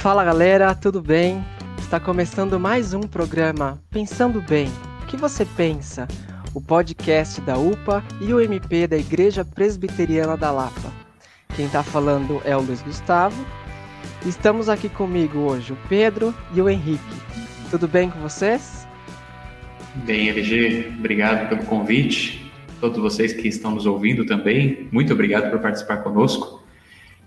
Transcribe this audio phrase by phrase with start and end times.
[0.00, 1.44] Fala galera, tudo bem?
[1.78, 4.66] Está começando mais um programa Pensando Bem.
[5.02, 6.08] O que você pensa?
[6.54, 10.90] O podcast da UPA e o MP da Igreja Presbiteriana da Lapa.
[11.54, 13.44] Quem está falando é o Luiz Gustavo.
[14.24, 17.04] Estamos aqui comigo hoje o Pedro e o Henrique.
[17.70, 18.88] Tudo bem com vocês?
[20.06, 22.50] Bem, LG, obrigado pelo convite.
[22.80, 26.64] Todos vocês que estão nos ouvindo também, muito obrigado por participar conosco.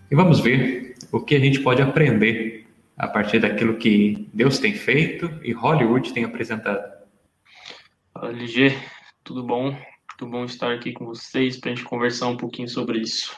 [0.10, 2.63] E vamos ver o que a gente pode aprender
[2.98, 6.92] a partir daquilo que Deus tem feito e Hollywood tem apresentado.
[8.14, 8.78] Fala, LG,
[9.24, 9.72] tudo bom?
[9.72, 13.36] Muito bom estar aqui com vocês para a gente conversar um pouquinho sobre isso.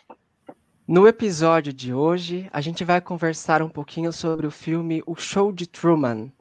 [0.88, 5.52] No episódio de hoje, a gente vai conversar um pouquinho sobre o filme O Show
[5.52, 6.32] de Truman.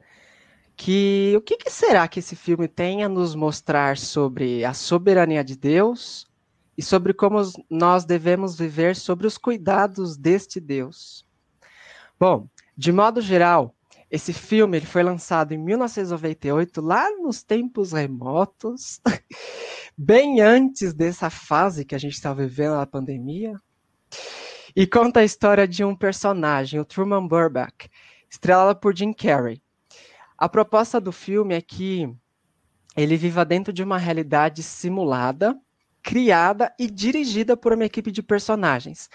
[0.77, 5.43] Que o que, que será que esse filme tem a nos mostrar sobre a soberania
[5.43, 6.27] de Deus
[6.77, 11.25] e sobre como nós devemos viver sobre os cuidados deste Deus?
[12.19, 13.75] Bom, de modo geral,
[14.11, 18.99] esse filme ele foi lançado em 1998, lá nos tempos remotos,
[19.97, 23.59] bem antes dessa fase que a gente está vivendo na pandemia.
[24.75, 27.89] E conta a história de um personagem, o Truman Burbank,
[28.29, 29.61] estrelado por Jim Carrey.
[30.37, 32.13] A proposta do filme é que
[32.95, 35.57] ele viva dentro de uma realidade simulada,
[36.05, 39.09] criada e dirigida por uma equipe de personagens.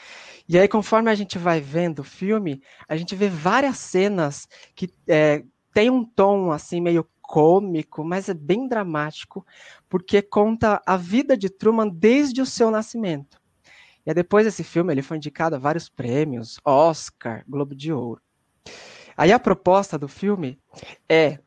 [0.48, 4.92] E aí, conforme a gente vai vendo o filme, a gente vê várias cenas que
[5.06, 9.46] é, tem um tom assim meio cômico, mas é bem dramático,
[9.88, 13.41] porque conta a vida de Truman desde o seu nascimento.
[14.05, 18.20] E depois desse filme ele foi indicado a vários prêmios, Oscar, Globo de Ouro.
[19.16, 20.58] Aí a proposta do filme
[21.08, 21.38] é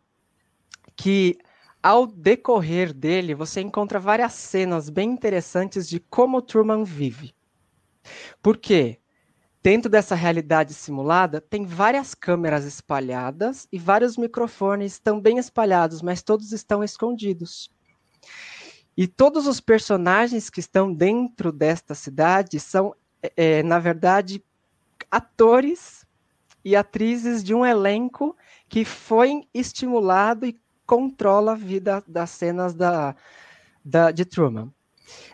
[0.95, 1.37] que
[1.83, 7.35] ao decorrer dele você encontra várias cenas bem interessantes de como Truman vive.
[8.41, 8.99] Por quê?
[9.61, 16.51] Dentro dessa realidade simulada, tem várias câmeras espalhadas e vários microfones também espalhados, mas todos
[16.51, 17.69] estão escondidos.
[18.95, 22.93] E todos os personagens que estão dentro desta cidade são,
[23.35, 24.43] é, na verdade,
[25.09, 26.05] atores
[26.63, 28.35] e atrizes de um elenco
[28.69, 33.15] que foi estimulado e controla a vida das cenas da,
[33.83, 34.71] da, de Truman.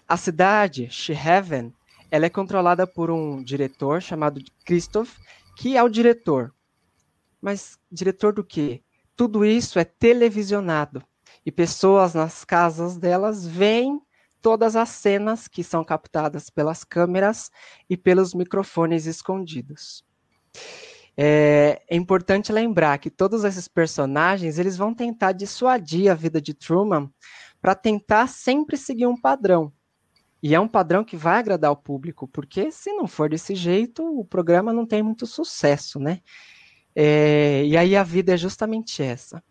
[0.07, 1.73] A cidade, Shehaven,
[2.11, 5.17] ela é controlada por um diretor chamado Christoph,
[5.55, 6.53] que é o diretor.
[7.41, 8.81] Mas diretor do quê?
[9.15, 11.03] Tudo isso é televisionado
[11.45, 14.01] e pessoas nas casas delas veem
[14.41, 17.51] todas as cenas que são captadas pelas câmeras
[17.89, 20.03] e pelos microfones escondidos.
[21.21, 26.53] É, é, importante lembrar que todos esses personagens eles vão tentar dissuadir a vida de
[26.53, 27.11] Truman
[27.61, 29.69] para tentar sempre seguir um padrão.
[30.41, 34.01] E é um padrão que vai agradar o público, porque se não for desse jeito,
[34.17, 36.21] o programa não tem muito sucesso, né?
[36.95, 39.43] É, e aí a vida é justamente essa.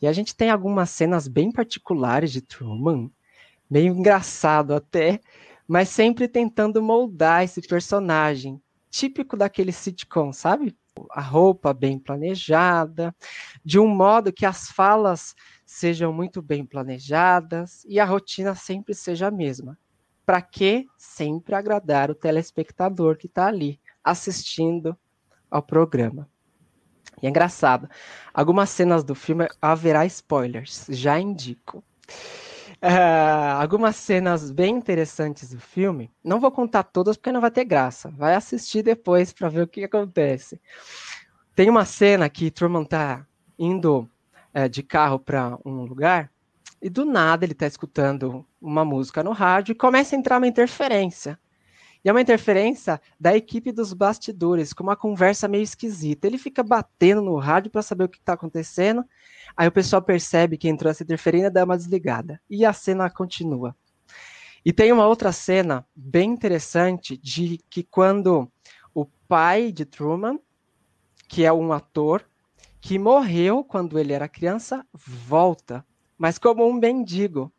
[0.00, 3.10] E a gente tem algumas cenas bem particulares de Truman,
[3.68, 5.18] meio engraçado até,
[5.66, 10.76] mas sempre tentando moldar esse personagem, típico daquele sitcom, sabe?
[11.10, 13.14] A roupa bem planejada,
[13.64, 19.28] de um modo que as falas sejam muito bem planejadas e a rotina sempre seja
[19.28, 19.78] a mesma.
[20.24, 24.96] Para que sempre agradar o telespectador que está ali assistindo
[25.50, 26.28] ao programa.
[27.22, 27.88] E é engraçado.
[28.32, 31.82] Algumas cenas do filme haverá spoilers, já indico.
[32.80, 36.10] Uh, algumas cenas bem interessantes do filme.
[36.22, 38.08] Não vou contar todas porque não vai ter graça.
[38.10, 40.60] Vai assistir depois para ver o que acontece.
[41.56, 43.26] Tem uma cena que Truman tá
[43.58, 44.08] indo
[44.54, 46.30] uh, de carro para um lugar
[46.80, 50.46] e do nada ele tá escutando uma música no rádio e começa a entrar uma
[50.46, 51.36] interferência.
[52.04, 56.26] E é uma interferência da equipe dos bastidores, com uma conversa meio esquisita.
[56.26, 59.04] Ele fica batendo no rádio para saber o que está acontecendo.
[59.56, 62.40] Aí o pessoal percebe que entrou essa interferência dá uma desligada.
[62.48, 63.74] E a cena continua.
[64.64, 68.50] E tem uma outra cena bem interessante de que quando
[68.94, 70.38] o pai de Truman,
[71.28, 72.24] que é um ator,
[72.80, 75.84] que morreu quando ele era criança, volta,
[76.16, 77.52] mas como um mendigo.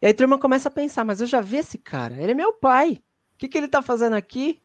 [0.00, 2.34] E aí a turma começa a pensar, mas eu já vi esse cara, ele é
[2.34, 3.02] meu pai.
[3.34, 4.60] O que, que ele tá fazendo aqui?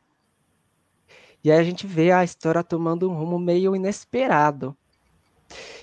[1.43, 4.75] E aí a gente vê a história tomando um rumo meio inesperado.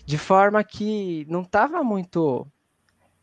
[0.05, 2.47] De forma que não estava muito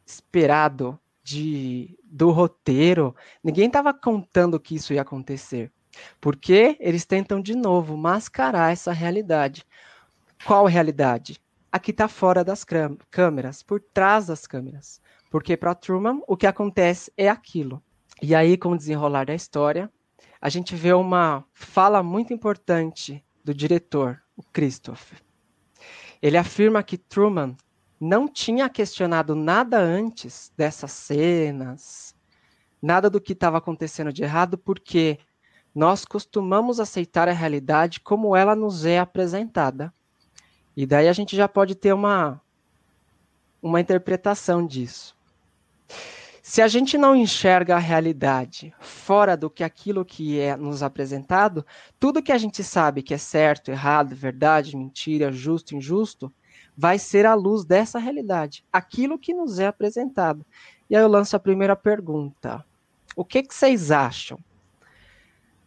[0.05, 3.15] esperado de, do roteiro.
[3.43, 5.71] Ninguém estava contando que isso ia acontecer.
[6.21, 9.65] Porque eles tentam de novo mascarar essa realidade.
[10.45, 11.41] Qual realidade?
[11.71, 12.65] Aqui está fora das
[13.11, 15.01] câmeras, por trás das câmeras.
[15.29, 17.81] Porque para Truman o que acontece é aquilo.
[18.21, 19.91] E aí, com o desenrolar da história,
[20.41, 25.21] a gente vê uma fala muito importante do diretor, o Christopher.
[26.21, 27.55] Ele afirma que Truman
[27.99, 32.15] não tinha questionado nada antes dessas cenas,
[32.81, 35.19] nada do que estava acontecendo de errado, porque
[35.75, 39.93] nós costumamos aceitar a realidade como ela nos é apresentada.
[40.75, 42.41] E daí a gente já pode ter uma,
[43.61, 45.19] uma interpretação disso.
[46.41, 51.65] Se a gente não enxerga a realidade fora do que aquilo que é nos apresentado,
[52.00, 56.33] tudo que a gente sabe que é certo, errado, verdade, mentira, justo, injusto,
[56.75, 60.45] vai ser à luz dessa realidade, aquilo que nos é apresentado.
[60.89, 62.65] E aí eu lanço a primeira pergunta.
[63.15, 64.39] O que, que vocês acham?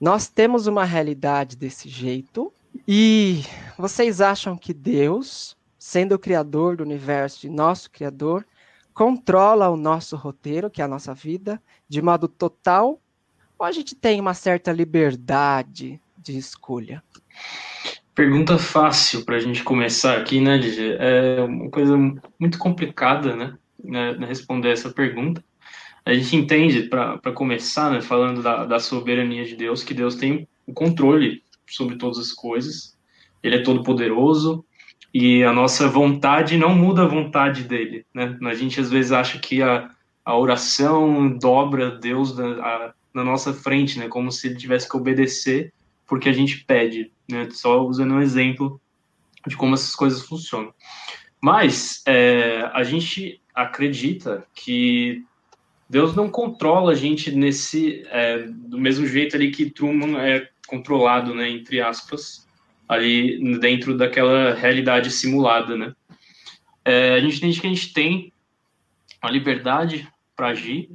[0.00, 2.52] Nós temos uma realidade desse jeito
[2.88, 3.44] e
[3.78, 8.44] vocês acham que Deus, sendo o criador do universo e nosso criador,
[8.94, 13.00] controla o nosso roteiro, que é a nossa vida, de modo total?
[13.58, 17.02] Ou a gente tem uma certa liberdade de escolha?
[18.14, 20.94] Pergunta fácil para a gente começar aqui, né, Ligia?
[20.94, 21.96] É uma coisa
[22.38, 25.42] muito complicada, né, né, responder essa pergunta.
[26.04, 30.46] A gente entende, para começar, né, falando da, da soberania de Deus, que Deus tem
[30.66, 32.98] o controle sobre todas as coisas,
[33.42, 34.64] ele é todo poderoso
[35.12, 38.38] e a nossa vontade não muda a vontade dele, né?
[38.44, 39.90] A gente às vezes acha que a,
[40.24, 44.08] a oração dobra Deus na, a, na nossa frente, né?
[44.08, 45.72] Como se ele tivesse que obedecer
[46.06, 47.48] porque a gente pede, né?
[47.50, 48.80] Só usando um exemplo
[49.46, 50.72] de como essas coisas funcionam.
[51.40, 55.24] Mas é, a gente acredita que
[55.90, 61.34] Deus não controla a gente nesse é, do mesmo jeito ali que Truman é controlado,
[61.34, 61.50] né?
[61.50, 62.46] Entre aspas,
[62.92, 65.94] ali dentro daquela realidade simulada, né?
[66.84, 68.32] É, a gente entende que a gente tem
[69.20, 70.90] a liberdade para agir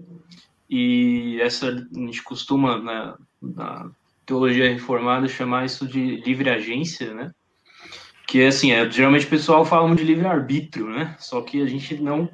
[0.70, 3.90] e essa a gente costuma né, na
[4.26, 7.32] teologia reformada chamar isso de livre agência, né?
[8.28, 11.16] Que assim, é, geralmente o pessoal fala de livre arbítrio, né?
[11.20, 12.30] Só que a gente não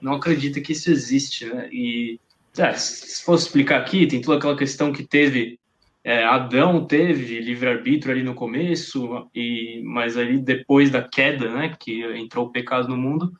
[0.00, 1.68] não acredita que isso existe, né?
[1.72, 2.20] E
[2.56, 5.58] é, se fosse explicar aqui, tem toda aquela questão que teve
[6.04, 11.76] é, Adão teve livre arbítrio ali no começo e mas ali depois da queda, né?
[11.78, 13.32] Que entrou o pecado no mundo,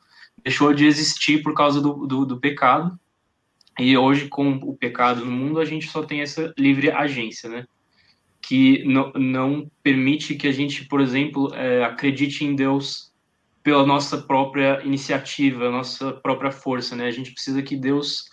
[0.43, 2.99] deixou de existir por causa do, do, do pecado.
[3.79, 7.65] E hoje, com o pecado no mundo, a gente só tem essa livre agência, né?
[8.41, 13.11] que não, não permite que a gente, por exemplo, é, acredite em Deus
[13.61, 17.05] pela nossa própria iniciativa, nossa própria força, né?
[17.05, 18.28] A gente precisa que Deus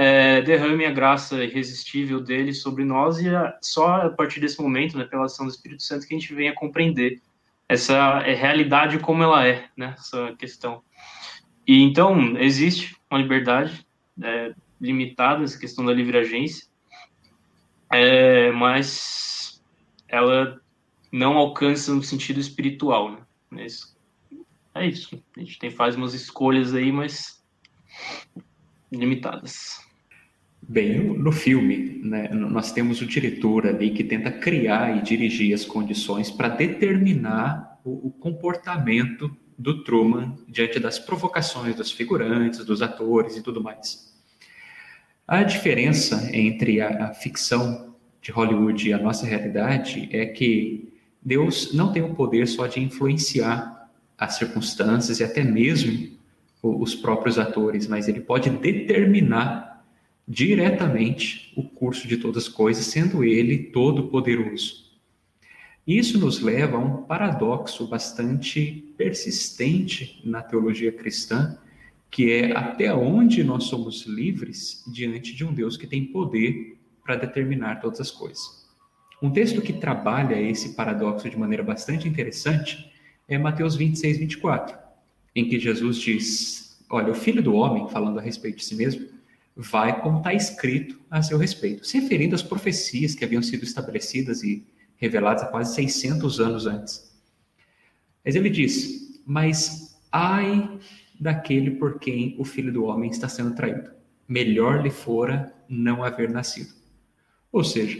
[0.00, 4.96] é, derrame a graça irresistível dele sobre nós e a, só a partir desse momento,
[4.96, 7.20] né, pela ação do Espírito Santo, que a gente venha compreender
[7.68, 9.96] essa é, realidade como ela é, né?
[9.98, 10.84] Essa questão.
[11.66, 13.84] E então existe uma liberdade
[14.22, 16.68] é, limitada, essa questão da livre agência,
[17.90, 19.60] é, mas
[20.06, 20.60] ela
[21.10, 23.10] não alcança no sentido espiritual,
[23.50, 23.66] né?
[24.76, 25.20] É isso.
[25.36, 27.44] A gente tem faz umas escolhas aí, mas
[28.92, 29.87] limitadas.
[30.70, 35.64] Bem, no filme, né, nós temos o diretor ali que tenta criar e dirigir as
[35.64, 43.34] condições para determinar o, o, comportamento do Truman diante das provocações dos figurantes, dos atores
[43.34, 44.14] e tudo mais.
[45.26, 51.72] A diferença entre a, a ficção de Hollywood e a nossa realidade é que Deus
[51.72, 56.18] não tem o poder só de influenciar as circunstâncias e até mesmo
[56.62, 59.77] os próprios atores, mas ele pode determinar
[60.28, 64.86] diretamente o curso de todas as coisas, sendo ele todo poderoso.
[65.86, 71.58] Isso nos leva a um paradoxo bastante persistente na teologia cristã,
[72.10, 77.16] que é até onde nós somos livres diante de um Deus que tem poder para
[77.16, 78.68] determinar todas as coisas.
[79.22, 82.92] Um texto que trabalha esse paradoxo de maneira bastante interessante
[83.26, 84.76] é Mateus 26, 24,
[85.34, 89.17] em que Jesus diz: Olha, o filho do homem, falando a respeito de si mesmo,
[89.60, 94.44] vai como está escrito a seu respeito, se referindo às profecias que haviam sido estabelecidas
[94.44, 94.64] e
[94.96, 97.12] reveladas há quase 600 anos antes.
[98.24, 100.78] Mas ele diz: Mas ai
[101.18, 103.90] daquele por quem o filho do homem está sendo traído.
[104.28, 106.72] Melhor lhe fora não haver nascido.
[107.50, 107.98] Ou seja,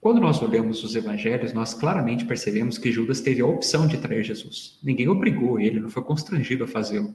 [0.00, 4.24] quando nós olhamos os evangelhos, nós claramente percebemos que Judas teve a opção de trair
[4.24, 4.80] Jesus.
[4.82, 7.14] Ninguém obrigou ele, não foi constrangido a fazê-lo.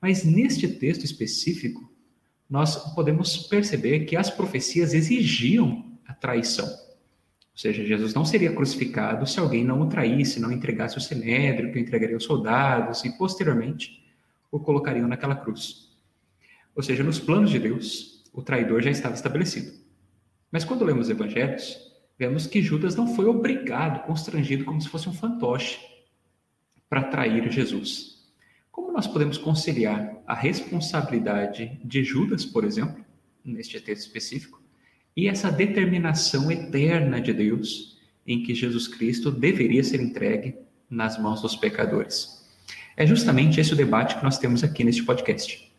[0.00, 1.91] Mas neste texto específico,
[2.52, 6.66] nós podemos perceber que as profecias exigiam a traição.
[6.66, 11.72] Ou seja, Jesus não seria crucificado se alguém não o traísse, não entregasse o sinédrio,
[11.72, 14.04] que entregaria os soldados e posteriormente
[14.50, 15.96] o colocariam naquela cruz.
[16.76, 19.72] Ou seja, nos planos de Deus, o traidor já estava estabelecido.
[20.50, 21.78] Mas quando lemos os evangelhos,
[22.18, 25.80] vemos que Judas não foi obrigado, constrangido, como se fosse um fantoche,
[26.86, 28.11] para trair Jesus.
[28.72, 33.04] Como nós podemos conciliar a responsabilidade de Judas, por exemplo,
[33.44, 34.62] neste texto específico,
[35.14, 40.56] e essa determinação eterna de Deus em que Jesus Cristo deveria ser entregue
[40.88, 42.50] nas mãos dos pecadores?
[42.96, 45.70] É justamente esse o debate que nós temos aqui neste podcast.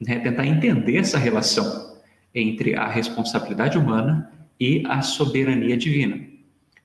[0.00, 0.20] Né?
[0.20, 1.96] Tentar entender essa relação
[2.32, 6.24] entre a responsabilidade humana e a soberania divina.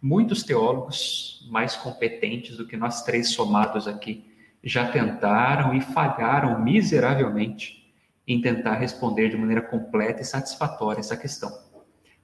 [0.01, 4.30] Muitos teólogos mais competentes do que nós três somados aqui
[4.63, 7.93] já tentaram e falharam miseravelmente
[8.27, 11.51] em tentar responder de maneira completa e satisfatória essa questão.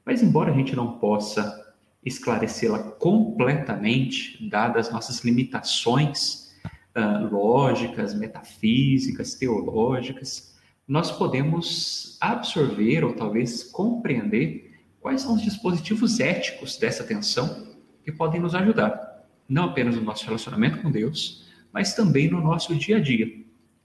[0.05, 1.65] Mas, embora a gente não possa
[2.05, 6.55] esclarecê-la completamente, dadas nossas limitações
[6.95, 10.55] uh, lógicas, metafísicas, teológicas,
[10.87, 17.67] nós podemos absorver ou talvez compreender quais são os dispositivos éticos dessa tensão
[18.03, 21.46] que podem nos ajudar, não apenas no nosso relacionamento com Deus,
[21.77, 23.31] mas também no nosso dia a dia,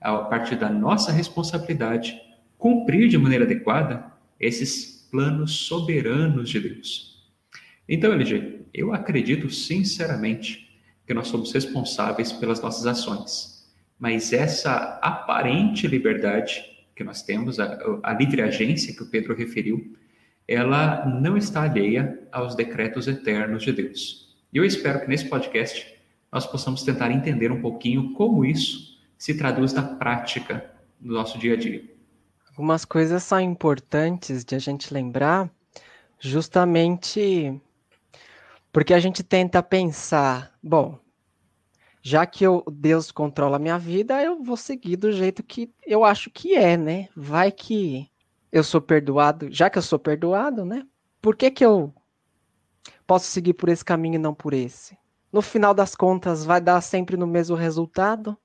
[0.01, 2.19] a partir da nossa responsabilidade,
[2.57, 7.23] cumprir de maneira adequada esses planos soberanos de Deus.
[7.87, 10.75] Então, LG, eu acredito sinceramente
[11.07, 16.65] que nós somos responsáveis pelas nossas ações, mas essa aparente liberdade
[16.97, 19.95] que nós temos, a, a livre agência que o Pedro referiu,
[20.49, 24.35] ela não está alheia aos decretos eternos de Deus.
[24.51, 25.93] E eu espero que nesse podcast
[26.33, 31.53] nós possamos tentar entender um pouquinho como isso se traduz na prática no nosso dia
[31.53, 31.85] a dia.
[32.49, 35.51] Algumas coisas são importantes de a gente lembrar,
[36.19, 37.61] justamente
[38.73, 40.99] porque a gente tenta pensar, bom,
[42.03, 46.05] já que eu, Deus controla a minha vida, eu vou seguir do jeito que eu
[46.05, 47.09] acho que é, né?
[47.15, 48.11] Vai que
[48.51, 50.87] eu sou perdoado, já que eu sou perdoado, né?
[51.21, 51.95] Por que, que eu
[53.07, 54.97] posso seguir por esse caminho e não por esse?
[55.33, 58.37] No final das contas, vai dar sempre no mesmo resultado?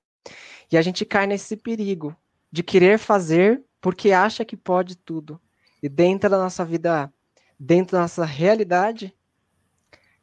[0.71, 2.15] E a gente cai nesse perigo
[2.51, 5.39] de querer fazer porque acha que pode tudo.
[5.83, 7.11] E dentro da nossa vida,
[7.59, 9.13] dentro da nossa realidade,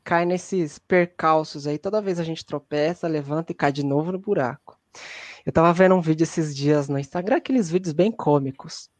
[0.02, 1.78] cai nesses percalços aí.
[1.78, 4.78] Toda vez a gente tropeça, levanta e cai de novo no buraco.
[5.44, 8.90] Eu tava vendo um vídeo esses dias no Instagram, aqueles vídeos bem cômicos,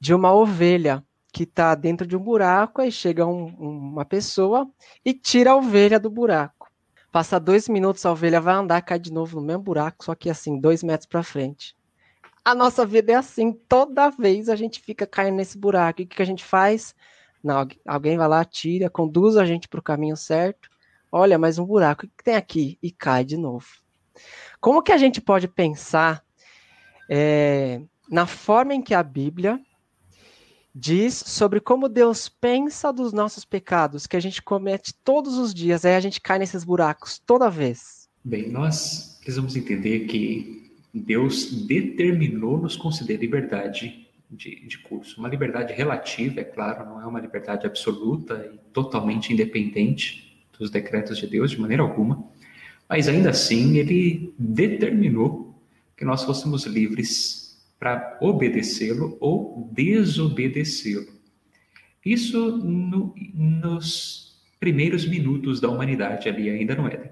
[0.00, 4.68] de uma ovelha que tá dentro de um buraco, aí chega um, uma pessoa
[5.04, 6.59] e tira a ovelha do buraco.
[7.12, 10.30] Passa dois minutos, a ovelha vai andar, cai de novo no mesmo buraco, só que
[10.30, 11.76] assim, dois metros para frente.
[12.44, 16.00] A nossa vida é assim, toda vez a gente fica caindo nesse buraco.
[16.00, 16.94] E o que a gente faz?
[17.42, 20.68] Não, alguém vai lá, tira, conduz a gente para o caminho certo.
[21.10, 22.06] Olha, mais um buraco.
[22.06, 22.78] O que tem aqui?
[22.82, 23.66] E cai de novo.
[24.60, 26.24] Como que a gente pode pensar
[27.08, 29.60] é, na forma em que a Bíblia
[30.74, 35.84] diz sobre como Deus pensa dos nossos pecados, que a gente comete todos os dias,
[35.84, 38.08] aí a gente cai nesses buracos toda vez?
[38.24, 45.18] Bem, nós precisamos entender que Deus determinou nos conceder liberdade de, de curso.
[45.18, 51.18] Uma liberdade relativa, é claro, não é uma liberdade absoluta e totalmente independente dos decretos
[51.18, 52.22] de Deus, de maneira alguma,
[52.88, 55.54] mas ainda assim ele determinou
[55.96, 57.49] que nós fôssemos livres
[57.80, 61.18] para obedecê-lo ou desobedecê-lo.
[62.04, 67.10] Isso no, nos primeiros minutos da humanidade ali ainda no Éden.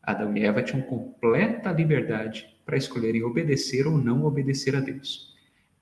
[0.00, 5.32] Adão e Eva tinham completa liberdade para escolherem obedecer ou não obedecer a Deus.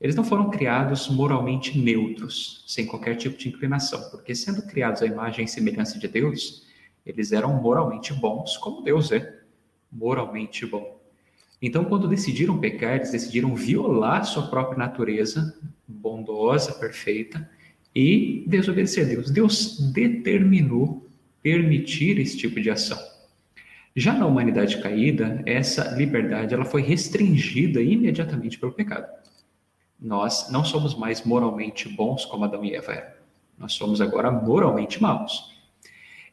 [0.00, 5.07] Eles não foram criados moralmente neutros, sem qualquer tipo de inclinação, porque sendo criados à
[5.07, 6.66] imagem e semelhança de Deus,
[7.04, 9.40] eles eram moralmente bons, como Deus é
[9.92, 11.00] moralmente bom.
[11.61, 17.49] Então, quando decidiram pecar, eles decidiram violar sua própria natureza bondosa, perfeita,
[17.95, 19.31] e desobedecer a Deus.
[19.31, 21.07] Deus determinou
[21.43, 22.99] permitir esse tipo de ação.
[23.95, 29.09] Já na humanidade caída, essa liberdade ela foi restringida imediatamente pelo pecado
[30.00, 33.12] nós não somos mais moralmente bons como Adão e Eva eram.
[33.59, 35.55] Nós somos agora moralmente maus.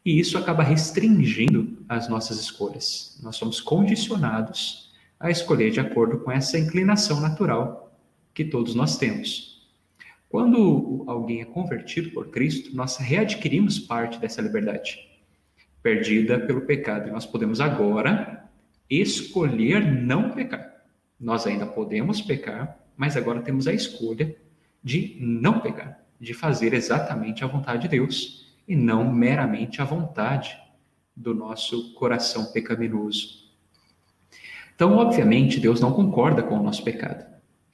[0.05, 3.19] E isso acaba restringindo as nossas escolhas.
[3.22, 4.87] Nós somos condicionados
[5.19, 7.97] a escolher de acordo com essa inclinação natural
[8.33, 9.67] que todos nós temos.
[10.29, 15.07] Quando alguém é convertido por Cristo, nós readquirimos parte dessa liberdade
[15.81, 17.07] perdida pelo pecado.
[17.07, 18.50] E nós podemos agora
[18.89, 20.83] escolher não pecar.
[21.19, 24.36] Nós ainda podemos pecar, mas agora temos a escolha
[24.83, 30.59] de não pecar, de fazer exatamente a vontade de Deus e não meramente a vontade
[31.15, 33.47] do nosso coração pecaminoso.
[34.77, 37.25] Então, obviamente, Deus não concorda com o nosso pecado,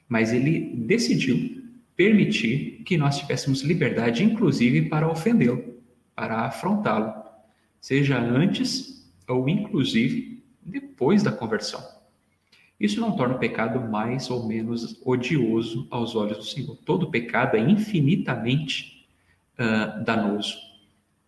[0.07, 1.62] mas ele decidiu
[1.98, 5.74] permitir que nós tivéssemos liberdade, inclusive, para ofendê-lo.
[6.15, 7.12] para afrontá-lo,
[7.81, 11.83] seja antes ou inclusive depois da conversão.
[12.79, 16.77] Isso não torna o pecado mais ou menos odioso aos olhos do Senhor.
[16.86, 19.05] Todo pecado é infinitamente
[19.60, 20.55] uh, danoso.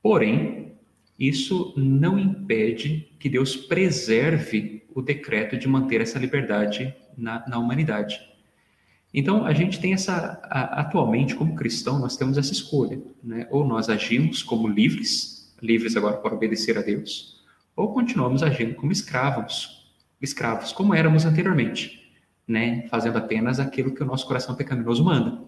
[0.01, 0.71] Porém,
[1.19, 8.17] isso não impede que Deus preserve o decreto de manter essa liberdade na, na humanidade.
[9.13, 13.45] Então, a gente tem essa, a, atualmente, como cristão, nós temos essa escolha, né?
[13.51, 17.43] Ou nós agimos como livres, livres agora para obedecer a Deus,
[17.75, 22.13] ou continuamos agindo como escravos, escravos, como éramos anteriormente,
[22.47, 22.87] né?
[22.87, 25.43] Fazendo apenas aquilo que o nosso coração pecaminoso manda.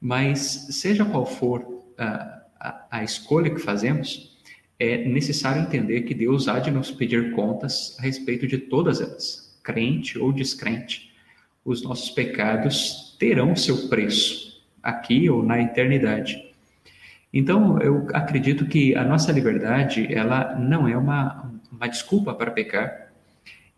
[0.00, 4.31] Mas, seja qual for a, a, a escolha que fazemos,
[4.78, 9.58] é necessário entender que Deus há de nos pedir contas a respeito de todas elas,
[9.62, 11.12] crente ou descrente
[11.64, 16.52] os nossos pecados terão seu preço, aqui ou na eternidade.
[17.32, 23.12] Então, eu acredito que a nossa liberdade, ela não é uma, uma desculpa para pecar,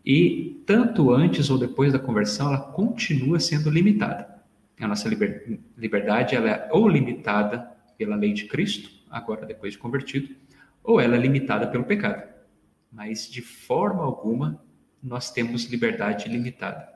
[0.05, 4.35] e tanto antes ou depois da conversão, ela continua sendo limitada.
[4.79, 9.79] A nossa liber, liberdade, ela é ou limitada pela lei de Cristo, agora depois de
[9.79, 10.35] convertido,
[10.85, 12.23] ou ela é limitada pelo pecado.
[12.91, 14.63] Mas, de forma alguma,
[15.01, 16.95] nós temos liberdade limitada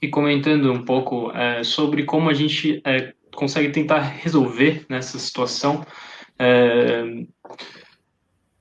[0.00, 5.84] e comentando um pouco é, sobre como a gente é, consegue tentar resolver nessa situação.
[6.38, 7.02] É,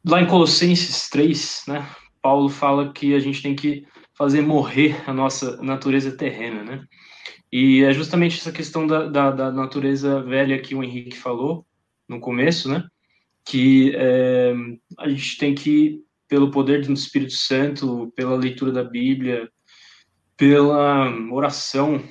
[0.06, 1.88] lá em Colossenses 3, né,
[2.22, 6.84] Paulo fala que a gente tem que fazer morrer a nossa natureza terrena, né?
[7.52, 11.66] E é justamente essa questão da, da, da natureza velha que o Henrique falou
[12.10, 12.84] no começo, né?
[13.48, 14.54] Que é,
[14.98, 19.50] a gente tem que, pelo poder do Espírito Santo, pela leitura da Bíblia,
[20.36, 22.04] pela oração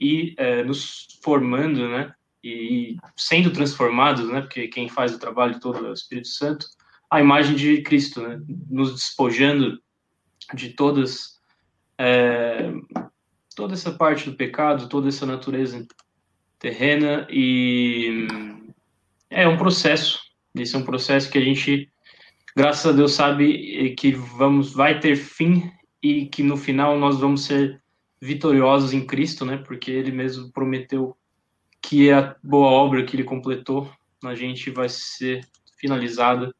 [0.00, 2.12] e é, nos formando, né?
[2.42, 4.40] E sendo transformados, né?
[4.40, 6.66] Porque quem faz o trabalho todo é o Espírito Santo,
[7.10, 8.40] a imagem de Cristo, né?
[8.68, 9.80] Nos despojando
[10.54, 11.40] de todas
[11.96, 12.72] é,
[13.54, 15.86] toda essa parte do pecado, toda essa natureza
[16.58, 18.26] terrena e
[19.30, 20.20] é um processo.
[20.54, 21.90] Esse é um processo que a gente,
[22.54, 25.70] graças a Deus, sabe que vamos vai ter fim
[26.02, 27.80] e que no final nós vamos ser
[28.20, 29.56] vitoriosos em Cristo, né?
[29.56, 31.16] Porque Ele mesmo prometeu
[31.80, 33.90] que a boa obra que Ele completou
[34.22, 35.40] na gente vai ser
[35.78, 36.54] finalizada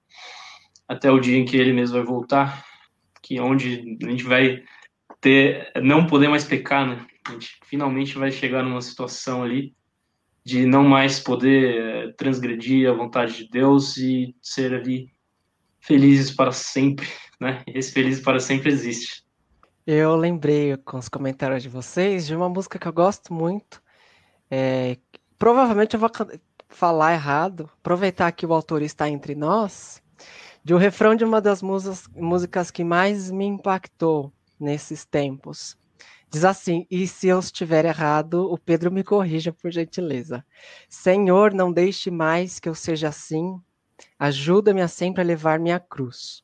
[0.89, 2.65] até o dia em que Ele mesmo vai voltar,
[3.23, 4.63] que é onde a gente vai
[5.21, 7.07] ter não poder mais pecar, né?
[7.29, 9.75] A gente finalmente vai chegar numa situação ali
[10.45, 15.13] de não mais poder eh, transgredir a vontade de Deus e ser ali
[15.81, 17.07] felizes para sempre,
[17.41, 17.63] né?
[17.67, 19.25] Esse feliz para sempre existe.
[19.87, 23.83] Eu lembrei com os comentários de vocês de uma música que eu gosto muito.
[24.51, 24.97] É,
[25.39, 26.11] provavelmente eu vou
[26.69, 30.01] falar errado, aproveitar que o autor está entre nós,
[30.63, 35.77] de um refrão de uma das musas, músicas que mais me impactou nesses tempos.
[36.33, 40.45] Diz assim, e se eu estiver errado, o Pedro me corrija, por gentileza.
[40.89, 43.61] Senhor, não deixe mais que eu seja assim,
[44.19, 46.43] ajuda-me a sempre a levar minha cruz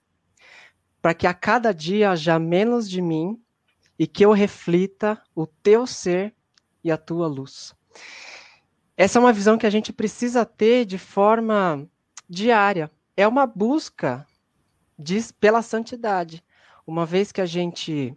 [1.00, 3.40] para que a cada dia haja menos de mim
[3.98, 6.34] e que eu reflita o teu ser
[6.82, 7.74] e a tua luz.
[8.96, 11.88] Essa é uma visão que a gente precisa ter de forma
[12.28, 12.90] diária.
[13.16, 14.26] É uma busca
[14.98, 16.42] de, pela santidade.
[16.86, 18.16] Uma vez que a gente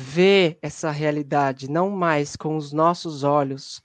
[0.00, 3.82] vê essa realidade não mais com os nossos olhos,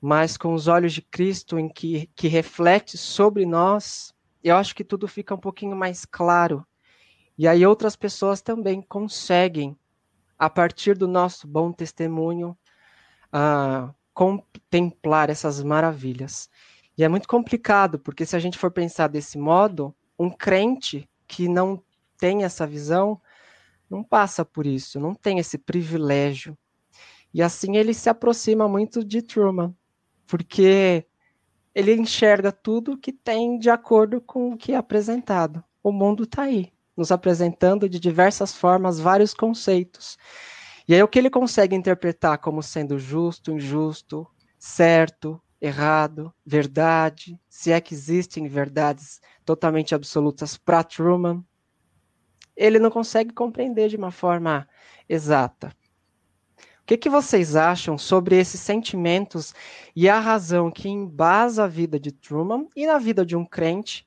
[0.00, 4.14] mas com os olhos de Cristo em que, que reflete sobre nós,
[4.44, 6.66] eu acho que tudo fica um pouquinho mais claro
[7.36, 9.76] e aí outras pessoas também conseguem,
[10.38, 12.56] a partir do nosso bom testemunho,
[13.32, 16.50] uh, contemplar essas maravilhas.
[16.96, 21.48] E é muito complicado, porque se a gente for pensar desse modo, um crente que
[21.48, 21.82] não
[22.18, 23.20] tem essa visão
[23.92, 26.56] não passa por isso, não tem esse privilégio.
[27.32, 29.74] E assim ele se aproxima muito de Truman,
[30.26, 31.06] porque
[31.74, 35.62] ele enxerga tudo que tem de acordo com o que é apresentado.
[35.82, 40.16] O mundo está aí nos apresentando de diversas formas vários conceitos.
[40.88, 44.26] E aí o que ele consegue interpretar como sendo justo, injusto,
[44.58, 51.44] certo, errado, verdade, se é que existem verdades totalmente absolutas para Truman,
[52.56, 54.68] ele não consegue compreender de uma forma
[55.08, 55.72] exata.
[56.82, 59.54] O que, que vocês acham sobre esses sentimentos
[59.94, 64.06] e a razão que embasa a vida de Truman e na vida de um crente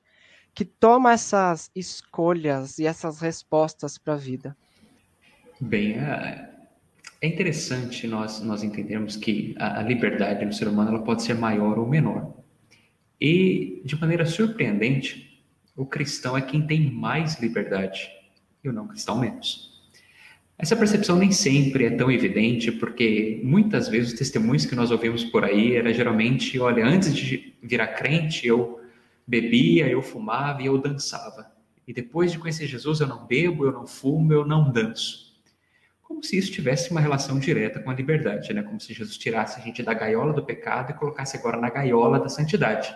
[0.54, 4.56] que toma essas escolhas e essas respostas para a vida?
[5.58, 6.50] Bem, é,
[7.20, 11.78] é interessante nós, nós entendermos que a, liberdade no ser humano ela pode ser maior
[11.78, 12.34] ou menor.
[13.18, 15.42] E, de maneira surpreendente,
[15.74, 18.15] o cristão é quem tem mais liberdade
[18.66, 19.76] e o não cristão menos.
[20.58, 25.22] Essa percepção nem sempre é tão evidente, porque muitas vezes os testemunhos que nós ouvimos
[25.22, 28.80] por aí era geralmente, olha, antes de virar crente, eu
[29.26, 31.52] bebia, eu fumava e eu dançava.
[31.86, 35.36] E depois de conhecer Jesus, eu não bebo, eu não fumo, eu não danço.
[36.02, 38.62] Como se isso tivesse uma relação direta com a liberdade, né?
[38.62, 42.18] Como se Jesus tirasse a gente da gaiola do pecado e colocasse agora na gaiola
[42.18, 42.94] da santidade,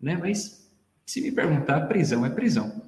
[0.00, 0.16] né?
[0.18, 0.68] Mas
[1.06, 2.82] se me perguntar, prisão é prisão.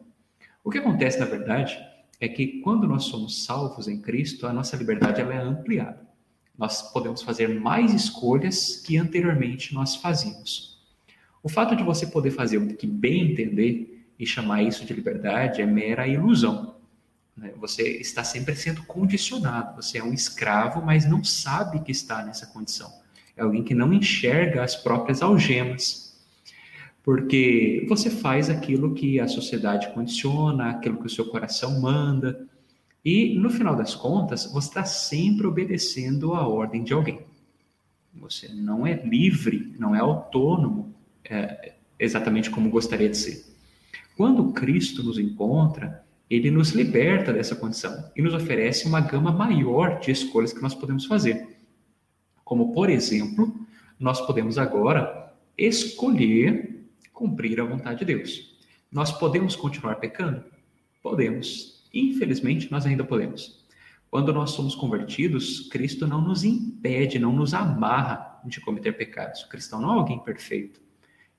[0.65, 1.79] O que acontece na verdade
[2.25, 6.07] é que quando nós somos salvos em Cristo, a nossa liberdade ela é ampliada.
[6.57, 10.81] Nós podemos fazer mais escolhas que anteriormente nós fazíamos.
[11.43, 15.61] O fato de você poder fazer o que bem entender e chamar isso de liberdade
[15.61, 16.77] é mera ilusão.
[17.37, 17.53] Né?
[17.57, 19.83] Você está sempre sendo condicionado.
[19.83, 22.93] Você é um escravo, mas não sabe que está nessa condição.
[23.37, 26.12] É alguém que não enxerga as próprias algemas.
[27.03, 32.47] Porque você faz aquilo que a sociedade condiciona, aquilo que o seu coração manda.
[33.05, 37.21] E, no final das contas, você está sempre obedecendo a ordem de alguém.
[38.15, 43.45] Você não é livre, não é autônomo é, exatamente como gostaria de ser.
[44.17, 49.99] Quando Cristo nos encontra, ele nos liberta dessa condição e nos oferece uma gama maior
[49.99, 51.57] de escolhas que nós podemos fazer.
[52.45, 53.55] Como, por exemplo,
[53.99, 56.82] nós podemos agora escolher
[57.23, 58.59] cumprir a vontade de Deus.
[58.91, 60.45] Nós podemos continuar pecando?
[61.03, 61.89] Podemos.
[61.95, 63.65] Infelizmente, nós ainda podemos.
[64.11, 69.43] Quando nós somos convertidos, Cristo não nos impede, não nos amarra de cometer pecados.
[69.43, 70.83] O cristão não é alguém perfeito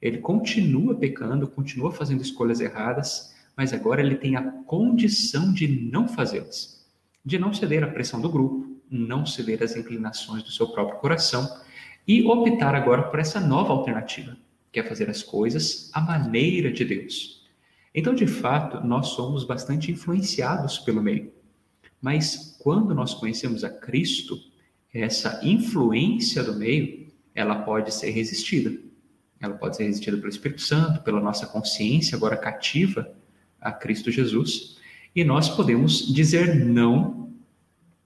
[0.03, 6.09] ele continua pecando, continua fazendo escolhas erradas, mas agora ele tem a condição de não
[6.09, 6.85] fazê-las,
[7.23, 11.47] de não ceder à pressão do grupo, não ceder às inclinações do seu próprio coração
[12.05, 14.35] e optar agora por essa nova alternativa,
[14.73, 17.47] que é fazer as coisas à maneira de Deus.
[17.95, 21.31] Então, de fato, nós somos bastante influenciados pelo meio.
[22.01, 24.37] Mas quando nós conhecemos a Cristo,
[24.93, 28.77] essa influência do meio, ela pode ser resistida
[29.43, 33.13] ela pode ser resistida pelo Espírito Santo, pela nossa consciência agora cativa
[33.59, 34.77] a Cristo Jesus,
[35.13, 37.31] e nós podemos dizer não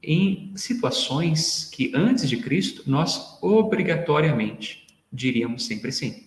[0.01, 6.26] em situações que antes de Cristo nós obrigatoriamente diríamos sempre sim.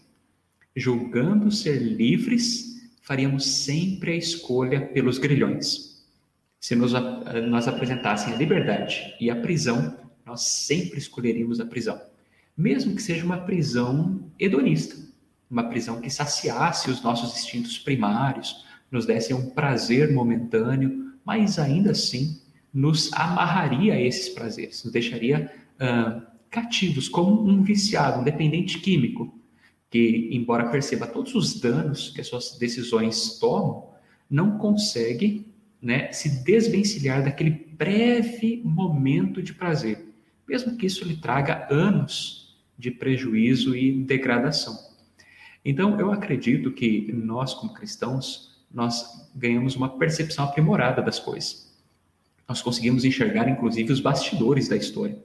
[0.74, 6.04] Julgando ser livres, faríamos sempre a escolha pelos grilhões.
[6.60, 6.92] Se nos,
[7.48, 12.00] nós apresentassem a liberdade e a prisão, nós sempre escolheríamos a prisão
[12.60, 14.96] mesmo que seja uma prisão hedonista,
[15.50, 21.92] uma prisão que saciasse os nossos instintos primários, nos desse um prazer momentâneo, mas ainda
[21.92, 22.38] assim
[22.72, 29.32] nos amarraria a esses prazeres, nos deixaria uh, cativos, como um viciado, um dependente químico,
[29.90, 33.90] que, embora perceba todos os danos que as suas decisões tomam,
[34.30, 35.46] não consegue
[35.82, 40.06] né, se desvencilhar daquele breve momento de prazer,
[40.48, 44.78] mesmo que isso lhe traga anos de prejuízo e degradação.
[45.64, 51.70] Então, eu acredito que nós, como cristãos, nós ganhamos uma percepção aprimorada das coisas.
[52.48, 55.18] Nós conseguimos enxergar, inclusive, os bastidores da história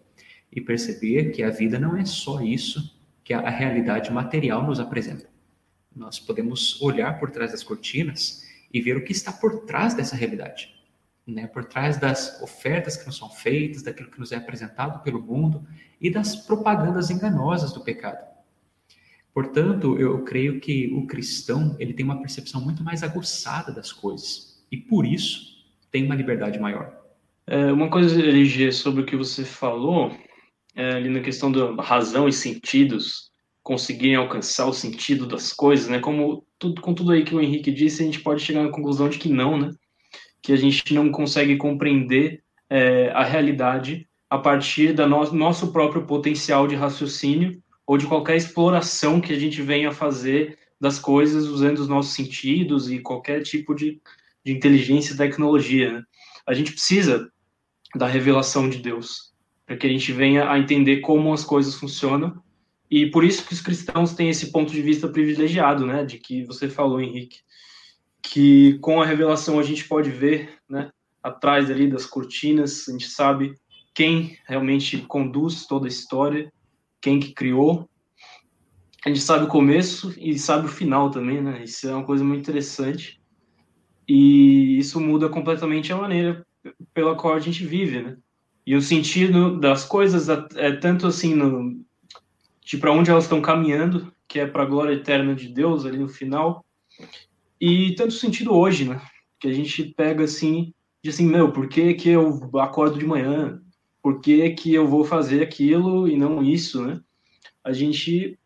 [0.51, 2.94] e perceber que a vida não é só isso
[3.25, 5.27] que a realidade material nos apresenta.
[5.93, 10.15] Nós podemos olhar por trás das cortinas e ver o que está por trás dessa
[10.15, 10.75] realidade
[11.25, 15.21] né, por trás das ofertas que nos são feitas, daquilo que nos é apresentado pelo
[15.21, 15.65] mundo
[15.99, 18.23] e das propagandas enganosas do pecado.
[19.33, 24.63] Portanto, eu creio que o cristão ele tem uma percepção muito mais aguçada das coisas
[24.71, 26.95] e por isso tem uma liberdade maior.
[27.47, 30.15] É, uma coisa, LG, sobre o que você falou,
[30.75, 33.31] é, ali na questão da razão e sentidos,
[33.63, 35.99] conseguirem alcançar o sentido das coisas, né?
[35.99, 39.09] Como tudo, com tudo aí que o Henrique disse, a gente pode chegar à conclusão
[39.09, 39.71] de que não, né?
[40.45, 46.05] que a gente não consegue compreender é, a realidade a partir do no nosso próprio
[46.05, 51.79] potencial de raciocínio ou de qualquer exploração que a gente venha fazer das coisas usando
[51.79, 53.99] os nossos sentidos e qualquer tipo de,
[54.45, 55.93] de inteligência e tecnologia.
[55.93, 56.03] Né?
[56.45, 57.27] A gente precisa
[57.95, 59.33] da revelação de Deus
[59.65, 62.43] para que a gente venha a entender como as coisas funcionam
[62.89, 66.43] e por isso que os cristãos têm esse ponto de vista privilegiado, né, de que
[66.45, 67.39] você falou, Henrique,
[68.21, 73.09] que com a revelação a gente pode ver, né, atrás ali das cortinas, a gente
[73.09, 73.55] sabe
[73.93, 76.51] quem realmente conduz toda a história,
[77.01, 77.89] quem que criou.
[79.05, 81.63] A gente sabe o começo e sabe o final também, né?
[81.63, 83.21] Isso é uma coisa muito interessante.
[84.07, 86.45] E isso muda completamente a maneira
[86.93, 88.17] pela qual a gente vive, né?
[88.65, 91.83] E o sentido das coisas é tanto assim no
[92.63, 95.97] de para onde elas estão caminhando que é para a glória eterna de Deus ali
[95.97, 96.65] no final.
[97.59, 99.01] E tanto sentido hoje, né?
[99.39, 100.73] Que a gente pega assim,
[101.03, 103.61] de assim, meu, por que, que eu acordo de manhã?
[104.01, 106.99] Por que, que eu vou fazer aquilo e não isso, né?
[107.63, 108.37] A gente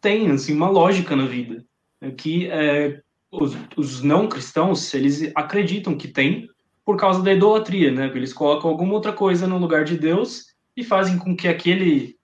[0.00, 1.64] tem, assim, uma lógica na vida.
[2.00, 2.10] Né?
[2.10, 6.48] Que é, os, os não cristãos, eles acreditam que tem
[6.90, 8.10] por causa da idolatria, né?
[8.12, 12.16] Eles colocam alguma outra coisa no lugar de Deus e fazem com que aquele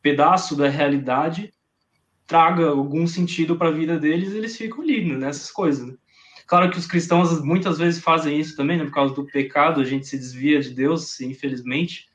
[0.00, 1.52] pedaço da realidade
[2.26, 5.86] traga algum sentido para a vida deles, eles ficam ali né, nessas coisas.
[5.86, 5.94] Né?
[6.46, 9.84] Claro que os cristãos muitas vezes fazem isso também, né, por causa do pecado, a
[9.84, 12.06] gente se desvia de Deus, infelizmente,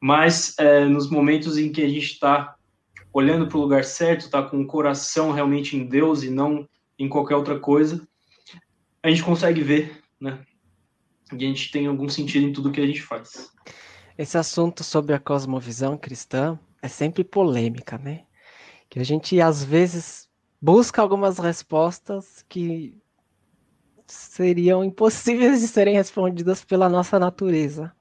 [0.00, 2.54] mas é, nos momentos em que a gente está
[3.12, 6.66] olhando para o lugar certo, está com o coração realmente em Deus e não
[6.98, 8.08] em qualquer outra coisa,
[9.02, 10.38] a gente consegue ver, né?
[11.32, 13.50] E a gente tem algum sentido em tudo que a gente faz.
[14.16, 18.24] Esse assunto sobre a cosmovisão cristã é sempre polêmica, né?
[18.88, 20.28] Que a gente às vezes
[20.60, 22.96] busca algumas respostas que
[24.06, 27.92] seriam impossíveis de serem respondidas pela nossa natureza.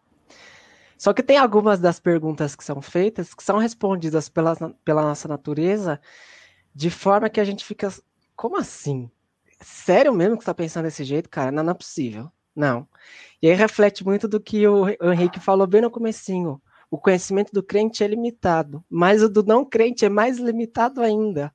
[0.97, 5.27] Só que tem algumas das perguntas que são feitas que são respondidas pela, pela nossa
[5.27, 5.99] natureza
[6.75, 7.91] de forma que a gente fica.
[8.35, 9.09] Como assim?
[9.59, 11.51] Sério mesmo que você está pensando desse jeito, cara?
[11.51, 12.31] Não, não é possível.
[12.55, 12.87] Não.
[13.41, 16.61] E aí reflete muito do que o Henrique falou bem no comecinho.
[16.89, 21.53] O conhecimento do crente é limitado, mas o do não crente é mais limitado ainda.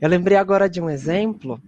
[0.00, 1.60] Eu lembrei agora de um exemplo.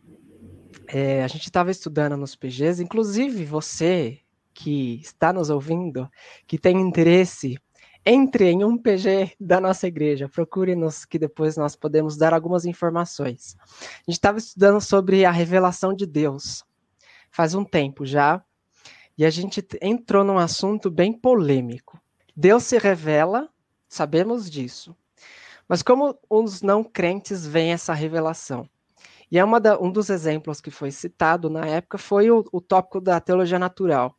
[0.87, 4.21] É, a gente estava estudando nos PGs, inclusive você
[4.55, 6.09] que está nos ouvindo,
[6.47, 7.59] que tem interesse,
[8.05, 13.57] entre em um PG da nossa igreja, procure-nos que depois nós podemos dar algumas informações.
[13.61, 16.65] A gente estava estudando sobre a revelação de Deus
[17.31, 18.43] faz um tempo já,
[19.17, 22.01] e a gente entrou num assunto bem polêmico.
[22.37, 23.49] Deus se revela,
[23.89, 24.97] sabemos disso.
[25.69, 28.69] Mas como os não crentes veem essa revelação?
[29.31, 33.01] E é da, um dos exemplos que foi citado na época foi o, o tópico
[33.01, 34.17] da teologia natural.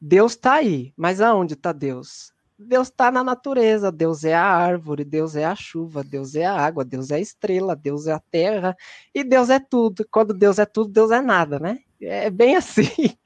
[0.00, 2.32] Deus está aí, mas aonde está Deus?
[2.56, 6.54] Deus está na natureza, Deus é a árvore, Deus é a chuva, Deus é a
[6.54, 8.76] água, Deus é a estrela, Deus é a terra,
[9.14, 10.06] e Deus é tudo.
[10.10, 11.78] Quando Deus é tudo, Deus é nada, né?
[12.00, 12.88] É bem assim.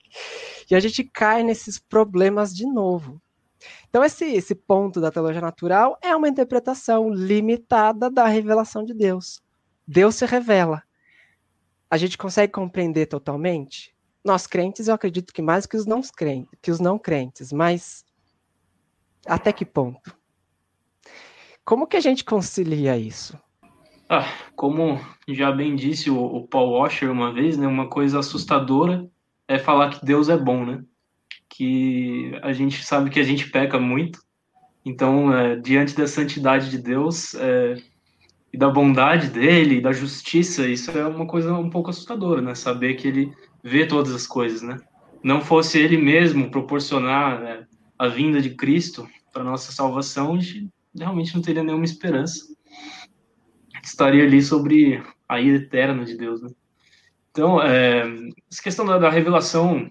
[0.70, 3.20] E a gente cai nesses problemas de novo.
[3.88, 9.42] Então, esse, esse ponto da teologia natural é uma interpretação limitada da revelação de Deus.
[9.86, 10.82] Deus se revela.
[11.90, 13.94] A gente consegue compreender totalmente?
[14.24, 18.04] Nós crentes, eu acredito que mais que os não crentes, que os não crentes, mas
[19.26, 20.16] até que ponto?
[21.64, 23.38] Como que a gente concilia isso?
[24.08, 29.08] Ah, como já bem disse o, o, Paul Washer uma vez, né, uma coisa assustadora
[29.48, 30.82] é falar que Deus é bom, né?
[31.48, 34.20] Que a gente sabe que a gente peca muito,
[34.84, 37.76] então, é, diante da santidade de Deus é,
[38.52, 42.54] e da bondade dele, da justiça, isso é uma coisa um pouco assustadora, né?
[42.54, 44.78] Saber que ele vê todas as coisas, né?
[45.22, 50.68] Não fosse ele mesmo proporcionar né, a vinda de Cristo para nossa salvação, a gente
[50.94, 52.51] realmente não teria nenhuma esperança
[53.82, 56.50] estaria ali sobre a ira eterna de Deus, né?
[57.30, 58.02] Então, é,
[58.50, 59.90] essa questão da, da, revelação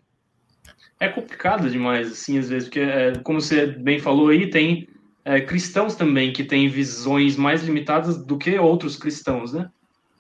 [0.99, 4.87] é complicada demais, assim, às vezes, porque, é, como você bem falou aí, tem
[5.25, 9.69] é, cristãos também que têm visões mais limitadas do que outros cristãos, né?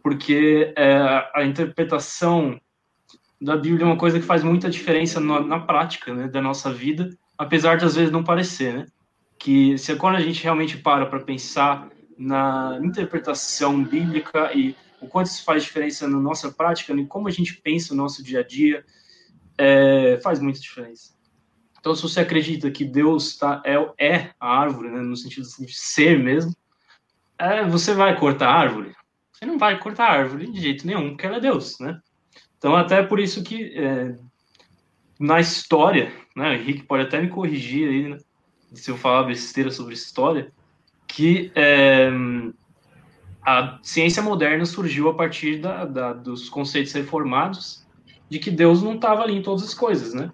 [0.03, 2.59] Porque é, a interpretação
[3.39, 6.71] da Bíblia é uma coisa que faz muita diferença na, na prática, né, da nossa
[6.71, 8.85] vida, apesar de às vezes não parecer, né?
[9.37, 11.89] Que se quando a gente realmente para para pensar
[12.21, 17.31] na interpretação bíblica e o quanto isso faz diferença na nossa prática, em como a
[17.31, 18.85] gente pensa o nosso dia a dia,
[19.57, 21.13] é, faz muita diferença.
[21.79, 25.73] Então, se você acredita que Deus tá, é, é a árvore, né, no sentido de
[25.73, 26.55] ser mesmo,
[27.39, 28.93] é, você vai cortar a árvore?
[29.33, 31.99] Você não vai cortar a árvore de jeito nenhum, porque ela é Deus, né?
[32.59, 34.15] Então, até por isso que é,
[35.19, 38.17] na história, né, o Henrique pode até me corrigir aí, né,
[38.75, 40.53] se eu falar besteira sobre história,
[41.11, 42.09] que é,
[43.45, 47.85] a ciência moderna surgiu a partir da, da, dos conceitos reformados
[48.29, 50.31] de que Deus não estava ali em todas as coisas, né?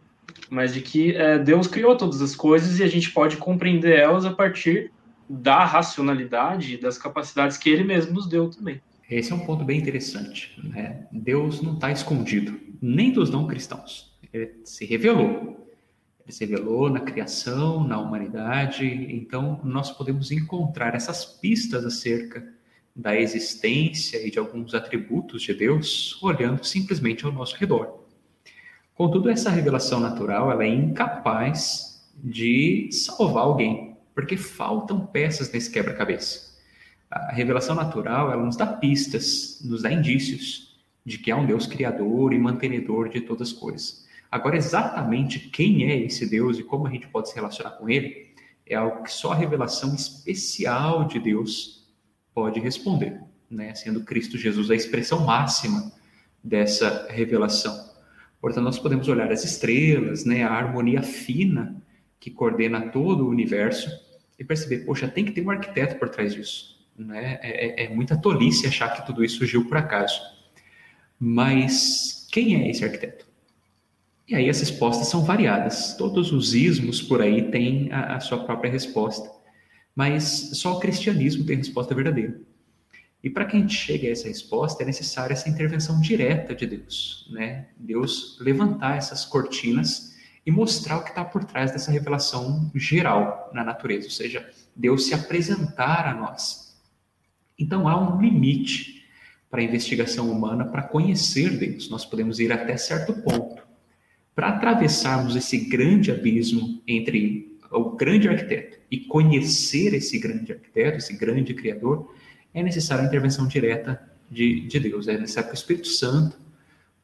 [0.49, 4.23] Mas de que é, Deus criou todas as coisas e a gente pode compreender elas
[4.23, 4.91] a partir
[5.27, 8.79] da racionalidade e das capacidades que Ele mesmo nos deu também.
[9.09, 10.53] Esse é um ponto bem interessante.
[10.63, 11.07] Né?
[11.11, 14.15] Deus não está escondido, nem dos não cristãos.
[14.31, 15.56] Ele se revelou.
[16.29, 22.45] Se revelou na criação, na humanidade, então nós podemos encontrar essas pistas acerca
[22.93, 28.03] da existência e de alguns atributos de Deus olhando simplesmente ao nosso redor.
[28.93, 36.57] Contudo, essa revelação natural ela é incapaz de salvar alguém, porque faltam peças nesse quebra-cabeça.
[37.09, 41.67] A revelação natural, ela nos dá pistas, nos dá indícios de que há um Deus
[41.67, 44.06] criador e mantenedor de todas as coisas.
[44.31, 48.27] Agora, exatamente quem é esse Deus e como a gente pode se relacionar com ele,
[48.65, 51.87] é algo que só a revelação especial de Deus
[52.33, 53.73] pode responder, né?
[53.73, 55.91] sendo Cristo Jesus a expressão máxima
[56.43, 57.87] dessa revelação.
[58.39, 61.81] Portanto, nós podemos olhar as estrelas, né, a harmonia fina
[62.19, 63.89] que coordena todo o universo
[64.37, 66.77] e perceber, poxa, tem que ter um arquiteto por trás disso.
[66.97, 67.39] Né?
[67.41, 70.19] É, é, é muita tolice achar que tudo isso surgiu por acaso.
[71.19, 73.26] Mas quem é esse arquiteto?
[74.27, 75.95] E aí as respostas são variadas.
[75.95, 79.31] Todos os ismos por aí têm a, a sua própria resposta.
[79.95, 82.39] Mas só o cristianismo tem a resposta verdadeira.
[83.23, 86.67] E para que a gente chegue a essa resposta, é necessária essa intervenção direta de
[86.67, 87.27] Deus.
[87.31, 87.67] Né?
[87.77, 93.65] Deus levantar essas cortinas e mostrar o que está por trás dessa revelação geral na
[93.65, 96.79] natureza, ou seja, Deus se apresentar a nós.
[97.59, 99.03] Então há um limite
[99.49, 101.89] para a investigação humana para conhecer Deus.
[101.89, 103.66] Nós podemos ir até certo ponto.
[104.37, 111.17] Para atravessarmos esse grande abismo entre o grande arquiteto e conhecer esse grande arquiteto, esse
[111.17, 112.13] grande criador,
[112.53, 115.07] é necessária a intervenção direta de, de Deus.
[115.07, 116.37] É necessário que o Espírito Santo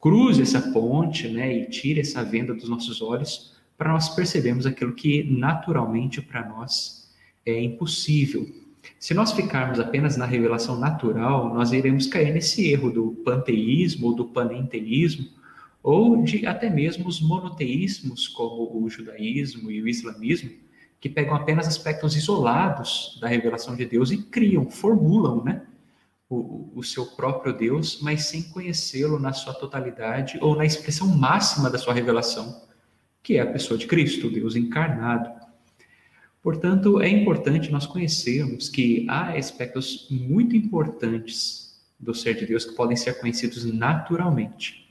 [0.00, 4.92] cruze essa ponte né, e tire essa venda dos nossos olhos para nós percebermos aquilo
[4.92, 7.12] que naturalmente para nós
[7.44, 8.48] é impossível.
[8.96, 14.14] Se nós ficarmos apenas na revelação natural, nós iremos cair nesse erro do panteísmo ou
[14.14, 15.26] do panenteísmo,
[15.84, 20.50] ou de até mesmo os monoteísmos, como o judaísmo e o islamismo,
[20.98, 25.62] que pegam apenas aspectos isolados da revelação de Deus e criam, formulam, né?
[26.26, 31.68] O, o seu próprio Deus, mas sem conhecê-lo na sua totalidade ou na expressão máxima
[31.68, 32.62] da sua revelação,
[33.22, 35.28] que é a pessoa de Cristo, Deus encarnado.
[36.42, 42.74] Portanto, é importante nós conhecermos que há aspectos muito importantes do ser de Deus que
[42.74, 44.83] podem ser conhecidos naturalmente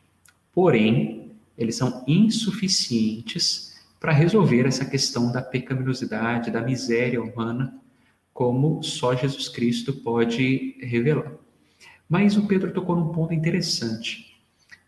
[0.53, 7.73] Porém, eles são insuficientes para resolver essa questão da pecaminosidade, da miséria humana,
[8.33, 11.31] como só Jesus Cristo pode revelar.
[12.07, 14.37] Mas o Pedro tocou num ponto interessante,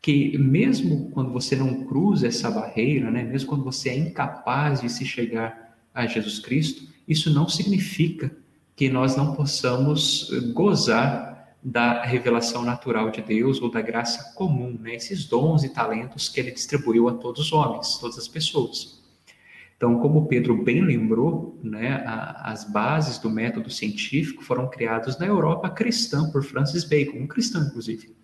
[0.02, 4.90] que mesmo quando você não cruza essa barreira, né, mesmo quando você é incapaz de
[4.90, 8.32] se chegar a Jesus Cristo, isso não significa
[8.76, 11.35] que nós não possamos gozar
[11.68, 14.94] da revelação natural de Deus ou da graça comum, né?
[14.94, 19.04] esses dons e talentos que ele distribuiu a todos os homens, todas as pessoas.
[19.76, 25.26] Então, como Pedro bem lembrou, né, a, as bases do método científico foram criadas na
[25.26, 28.16] Europa cristã por Francis Bacon, um cristão, inclusive.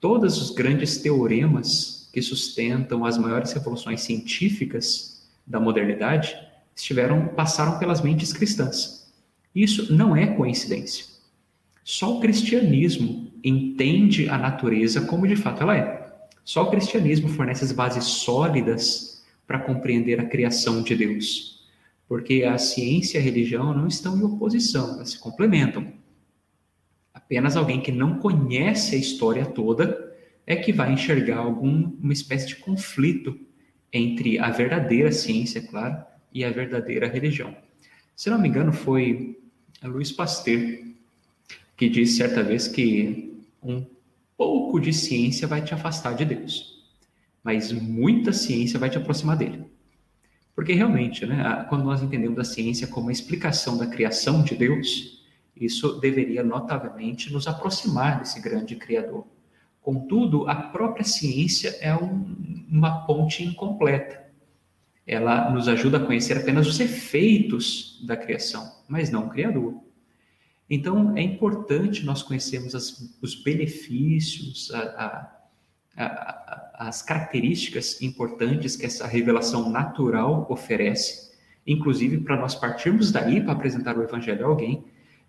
[0.00, 6.36] Todos os grandes teoremas que sustentam as maiores revoluções científicas da modernidade
[6.74, 9.08] estiveram passaram pelas mentes cristãs.
[9.54, 11.15] Isso não é coincidência.
[11.86, 16.16] Só o cristianismo entende a natureza como de fato ela é.
[16.44, 21.64] Só o cristianismo fornece as bases sólidas para compreender a criação de Deus.
[22.08, 25.92] Porque a ciência e a religião não estão em oposição, elas se complementam.
[27.14, 30.12] Apenas alguém que não conhece a história toda
[30.44, 33.38] é que vai enxergar alguma espécie de conflito
[33.92, 37.56] entre a verdadeira ciência, claro, e a verdadeira religião.
[38.16, 39.38] Se não me engano, foi
[39.84, 40.85] Luiz Pasteur
[41.76, 43.84] que disse certa vez que um
[44.36, 46.84] pouco de ciência vai te afastar de Deus,
[47.42, 49.64] mas muita ciência vai te aproximar dele.
[50.54, 55.22] Porque realmente, né, quando nós entendemos a ciência como a explicação da criação de Deus,
[55.54, 59.26] isso deveria notavelmente nos aproximar desse grande Criador.
[59.82, 64.26] Contudo, a própria ciência é um, uma ponte incompleta.
[65.06, 69.85] Ela nos ajuda a conhecer apenas os efeitos da criação, mas não o Criador.
[70.68, 74.80] Então, é importante nós conhecermos as, os benefícios, a,
[75.96, 81.30] a, a, as características importantes que essa revelação natural oferece,
[81.66, 84.84] inclusive para nós partirmos daí para apresentar o Evangelho a alguém,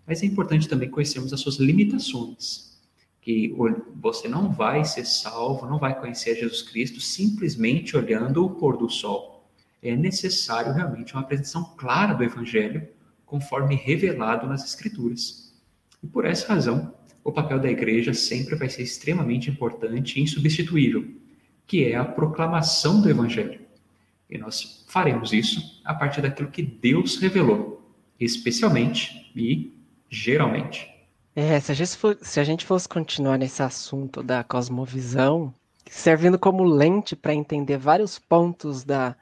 [0.06, 2.76] mas é importante também conhecermos as suas limitações.
[3.20, 3.54] Que
[3.94, 8.88] você não vai ser salvo, não vai conhecer Jesus Cristo simplesmente olhando o pôr do
[8.88, 9.46] sol.
[9.82, 12.88] É necessário realmente uma apresentação clara do Evangelho
[13.28, 15.54] conforme revelado nas Escrituras.
[16.02, 21.06] E por essa razão, o papel da igreja sempre vai ser extremamente importante e insubstituível,
[21.66, 23.60] que é a proclamação do Evangelho.
[24.30, 29.72] E nós faremos isso a partir daquilo que Deus revelou, especialmente e
[30.08, 30.88] geralmente.
[31.36, 35.54] É, se a, gente for, se a gente fosse continuar nesse assunto da cosmovisão,
[35.86, 39.14] servindo como lente para entender vários pontos da,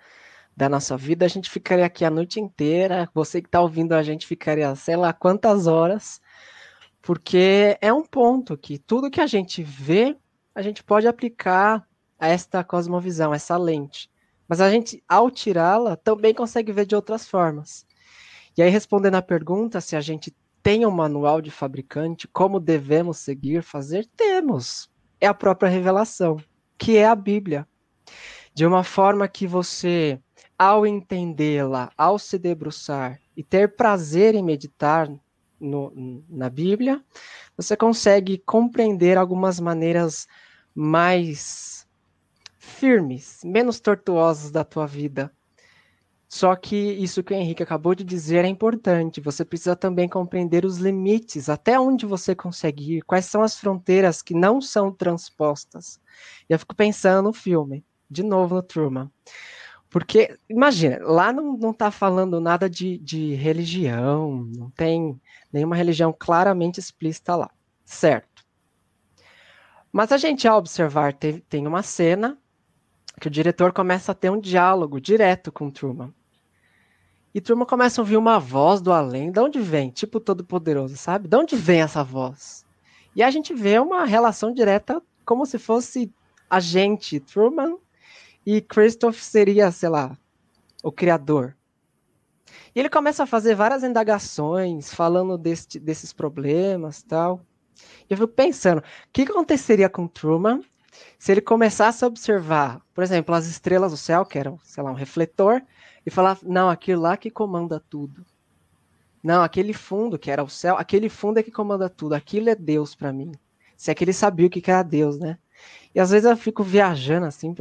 [0.57, 3.09] da nossa vida, a gente ficaria aqui a noite inteira.
[3.15, 6.21] Você que está ouvindo a gente ficaria, sei lá, quantas horas.
[7.03, 10.17] porque é um ponto que tudo que a gente vê,
[10.55, 11.87] a gente pode aplicar
[12.19, 14.11] a esta cosmovisão, essa lente.
[14.49, 17.87] Mas a gente, ao tirá-la, também consegue ver de outras formas.
[18.57, 23.19] E aí, respondendo à pergunta se a gente tem um manual de fabricante, como devemos
[23.19, 24.91] seguir, fazer, temos.
[25.21, 26.39] É a própria revelação,
[26.77, 27.69] que é a Bíblia.
[28.55, 30.21] De uma forma que você,
[30.59, 35.11] ao entendê-la, ao se debruçar e ter prazer em meditar
[35.61, 37.03] no, na Bíblia,
[37.57, 40.27] você consegue compreender algumas maneiras
[40.75, 41.87] mais
[42.59, 45.33] firmes, menos tortuosas da tua vida.
[46.29, 49.21] Só que isso que o Henrique acabou de dizer é importante.
[49.21, 54.23] Você precisa também compreender os limites, até onde você consegue ir, quais são as fronteiras
[54.23, 56.01] que não são transpostas.
[56.49, 59.11] E eu fico pensando no filme, de novo no Truman.
[59.89, 65.21] Porque, imagina, lá não, não tá falando nada de, de religião, não tem
[65.53, 67.51] nenhuma religião claramente explícita lá,
[67.85, 68.45] certo?
[69.93, 72.37] Mas a gente, ao observar, tem, tem uma cena
[73.21, 76.13] que o diretor começa a ter um diálogo direto com Truman.
[77.35, 79.31] E Truman começa a ouvir uma voz do além.
[79.31, 79.91] De onde vem?
[79.91, 81.29] Tipo Todo-Poderoso, sabe?
[81.29, 82.65] De onde vem essa voz?
[83.15, 86.13] E a gente vê uma relação direta, como se fosse
[86.49, 87.79] a gente, Truman,
[88.47, 90.17] e Christoph seria, sei lá,
[90.83, 91.57] o criador.
[92.75, 97.45] E ele começa a fazer várias indagações, falando desse, desses problemas tal.
[98.09, 98.83] E eu fico pensando, o
[99.13, 100.63] que aconteceria com Truman
[101.19, 104.91] se ele começasse a observar, por exemplo, as estrelas do céu, que eram, sei lá,
[104.91, 105.61] um refletor,
[106.05, 108.25] e falar, não, aquilo lá que comanda tudo.
[109.23, 112.55] Não, aquele fundo que era o céu, aquele fundo é que comanda tudo, aquilo é
[112.55, 113.33] Deus para mim.
[113.77, 115.39] Se é que ele sabia o que era Deus, né?
[115.95, 117.53] E às vezes eu fico viajando assim,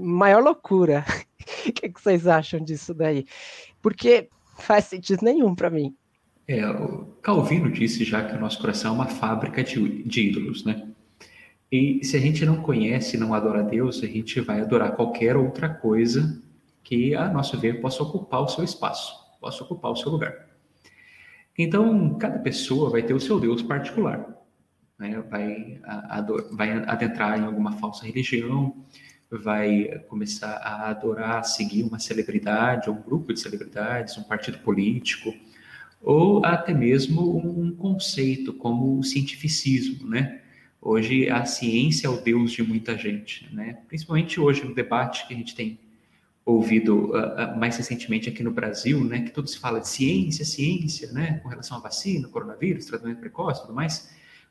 [0.00, 1.04] maior loucura.
[1.66, 3.26] O que, que, vocês acham disso daí?
[3.82, 4.28] Porque
[4.58, 5.94] faz sentido nenhum para mim.
[6.46, 6.60] É,
[7.22, 10.88] Calvino disse já que o nosso coração é uma fábrica de, de ídolos, né?
[11.70, 15.68] E se a gente não conhece, não adora Deus, a gente vai adorar qualquer outra
[15.68, 16.42] coisa
[16.82, 20.48] que, a nosso ver, possa ocupar o seu espaço, possa ocupar o seu lugar.
[21.56, 24.26] Então, cada pessoa vai ter o seu Deus particular.
[24.98, 25.22] Né?
[25.30, 25.80] Vai,
[26.52, 28.74] vai adentrar em alguma falsa religião,
[29.30, 35.32] vai começar a adorar, seguir uma celebridade, um grupo de celebridades, um partido político,
[36.02, 40.40] ou até mesmo um conceito como o cientificismo, né?
[40.82, 43.78] Hoje a ciência é o deus de muita gente, né?
[43.86, 45.78] Principalmente hoje no debate que a gente tem
[46.44, 49.20] ouvido uh, mais recentemente aqui no Brasil, né?
[49.20, 51.38] Que tudo se fala de ciência, ciência, né?
[51.42, 54.10] Com relação à vacina, coronavírus, tratamento precoce, tudo mais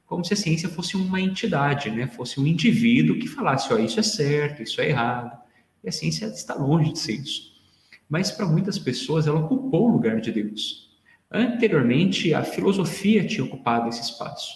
[0.10, 2.07] como se a ciência fosse uma entidade, né?
[2.07, 5.39] fosse um indivíduo que falasse, ó, isso é certo, isso é errado.
[5.84, 7.53] E a ciência está longe de ser isso.
[8.10, 10.89] Mas para muitas pessoas ela ocupou o lugar de Deus.
[11.32, 14.51] Anteriormente, a filosofia tinha ocupado esse espaço.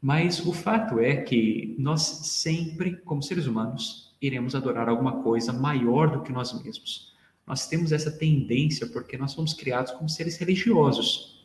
[0.00, 6.12] Mas o fato é que nós sempre, como seres humanos, iremos adorar alguma coisa maior
[6.12, 7.12] do que nós mesmos.
[7.44, 11.44] Nós temos essa tendência porque nós somos criados como seres religiosos.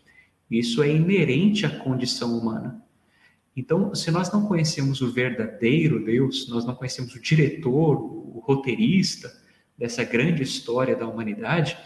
[0.50, 2.85] Isso é inerente à condição humana.
[3.56, 9.34] Então, se nós não conhecemos o verdadeiro Deus, nós não conhecemos o diretor, o roteirista
[9.78, 11.78] dessa grande história da humanidade,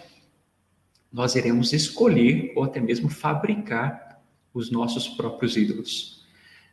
[1.12, 4.22] nós iremos escolher ou até mesmo fabricar
[4.54, 6.20] os nossos próprios ídolos.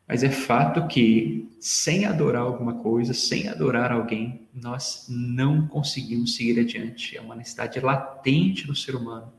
[0.09, 6.61] Mas é fato que, sem adorar alguma coisa, sem adorar alguém, nós não conseguimos seguir
[6.61, 7.17] adiante.
[7.17, 9.33] É uma necessidade latente no ser humano.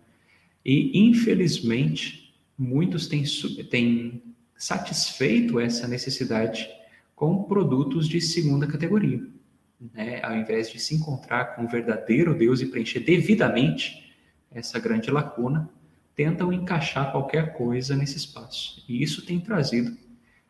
[0.66, 3.24] E, infelizmente, muitos têm,
[3.70, 4.22] têm
[4.58, 6.70] satisfeito essa necessidade
[7.16, 9.22] com produtos de segunda categoria.
[9.94, 10.20] Né?
[10.24, 14.14] Ao invés de se encontrar com o verdadeiro Deus e preencher devidamente
[14.52, 15.70] essa grande lacuna,
[16.16, 18.84] tentam encaixar qualquer coisa nesse espaço.
[18.90, 19.96] E isso tem trazido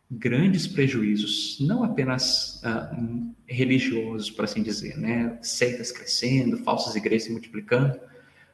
[0.09, 5.37] grandes prejuízos, não apenas uh, religiosos, por assim dizer, né?
[5.41, 7.99] seitas crescendo, falsas igrejas se multiplicando,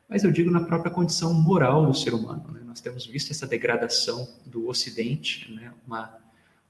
[0.08, 2.52] mas eu digo na própria condição moral do ser humano.
[2.52, 2.62] Né?
[2.66, 5.72] Nós temos visto essa degradação do Ocidente, né?
[5.88, 6.18] uma,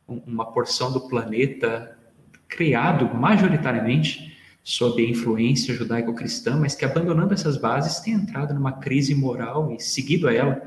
[0.07, 1.97] uma porção do planeta
[2.47, 9.13] criado majoritariamente sob a influência judaico-cristã, mas que abandonando essas bases tem entrado numa crise
[9.13, 10.61] moral e seguido a ela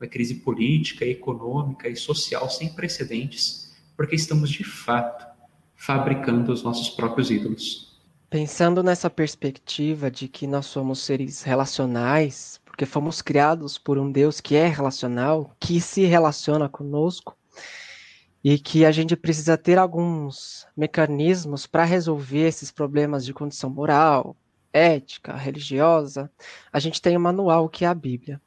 [0.00, 5.26] uma crise política, econômica e social sem precedentes, porque estamos de fato
[5.74, 7.89] fabricando os nossos próprios ídolos.
[8.30, 14.40] Pensando nessa perspectiva de que nós somos seres relacionais, porque fomos criados por um Deus
[14.40, 17.36] que é relacional, que se relaciona conosco,
[18.44, 24.36] e que a gente precisa ter alguns mecanismos para resolver esses problemas de condição moral,
[24.72, 26.30] ética, religiosa,
[26.72, 28.40] a gente tem um manual que é a Bíblia.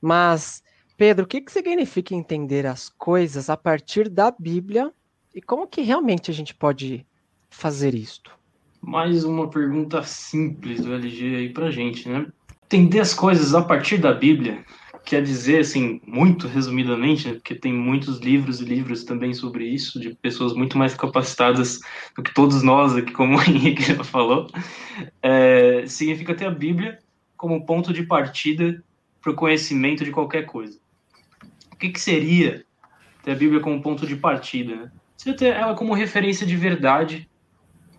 [0.00, 0.62] Mas
[0.96, 4.90] Pedro, o que, que significa entender as coisas a partir da Bíblia
[5.34, 7.06] e como que realmente a gente pode
[7.50, 8.37] fazer isto?
[8.80, 12.26] Mais uma pergunta simples do LG aí pra gente, né?
[12.64, 14.64] Entender as coisas a partir da Bíblia
[15.08, 19.98] quer dizer, assim, muito resumidamente, né, porque tem muitos livros e livros também sobre isso,
[19.98, 21.80] de pessoas muito mais capacitadas
[22.14, 24.50] do que todos nós aqui, como o Henrique já falou,
[25.22, 26.98] é, significa ter a Bíblia
[27.38, 28.82] como ponto de partida
[29.22, 30.78] para o conhecimento de qualquer coisa.
[31.72, 32.64] O que, que seria
[33.22, 34.76] ter a Bíblia como ponto de partida?
[34.76, 34.90] Né?
[35.16, 37.27] Você ter ela como referência de verdade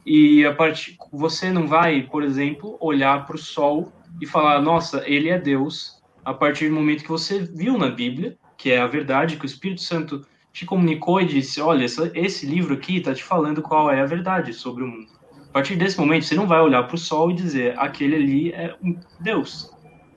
[0.05, 0.97] e a part...
[1.11, 3.91] você não vai, por exemplo, olhar para o sol
[4.21, 8.37] e falar, nossa, ele é Deus, a partir do momento que você viu na Bíblia,
[8.57, 12.73] que é a verdade, que o Espírito Santo te comunicou e disse: olha, esse livro
[12.73, 15.07] aqui está te falando qual é a verdade sobre o mundo.
[15.49, 18.51] A partir desse momento, você não vai olhar para o sol e dizer: aquele ali
[18.51, 19.71] é um Deus.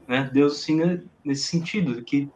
[0.07, 0.29] Né?
[0.33, 1.01] Deus, sim, né?
[1.25, 2.29] nesse sentido que,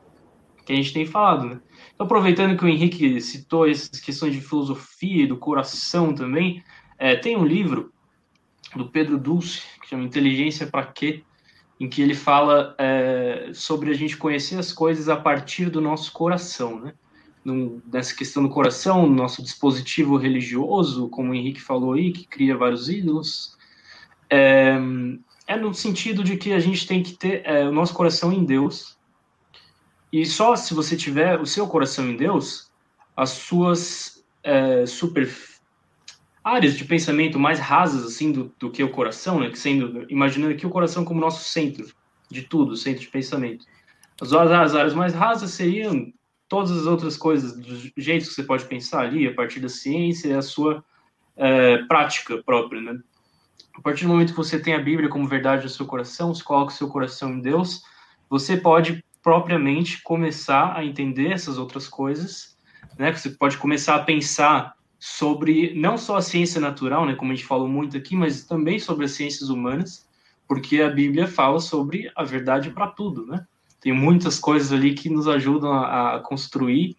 [0.64, 1.47] que a gente tem falado.
[1.47, 1.61] Né?
[1.94, 6.62] Então, aproveitando que o Henrique citou essas questões de filosofia e do coração também,
[6.99, 7.92] é, tem um livro
[8.74, 11.22] do Pedro Dulce, que chama Inteligência para Quê?
[11.78, 16.12] em que ele fala é, sobre a gente conhecer as coisas a partir do nosso
[16.12, 16.94] coração, né?
[17.44, 22.57] Num, nessa questão do coração, nosso dispositivo religioso, como o Henrique falou aí, que cria
[22.57, 23.57] vários ídolos,
[24.28, 24.76] é,
[25.47, 28.44] é no sentido de que a gente tem que ter é, o nosso coração em
[28.44, 28.97] Deus,
[30.12, 32.72] e só se você tiver o seu coração em Deus,
[33.14, 35.56] as suas é, superfícies
[36.47, 39.51] áreas de pensamento mais rasas assim do, do que o coração, né?
[39.51, 41.92] Que sendo imaginando aqui o coração como nosso centro
[42.30, 43.66] de tudo, centro de pensamento.
[44.20, 46.12] As, as áreas mais rasas seriam
[46.49, 50.28] todas as outras coisas, dos jeitos que você pode pensar ali, a partir da ciência
[50.28, 50.84] e a sua
[51.36, 52.97] é, prática própria, né?
[53.76, 56.44] A partir do momento que você tem a Bíblia como verdade no seu coração, você
[56.44, 57.82] coloca o seu coração em Deus,
[58.30, 62.57] você pode propriamente começar a entender essas outras coisas,
[62.97, 63.12] né?
[63.12, 67.47] Você pode começar a pensar sobre não só a ciência natural, né, como a gente
[67.47, 70.07] falou muito aqui, mas também sobre as ciências humanas,
[70.49, 73.44] porque a Bíblia fala sobre a verdade para tudo, né?
[73.80, 76.97] Tem muitas coisas ali que nos ajudam a, a construir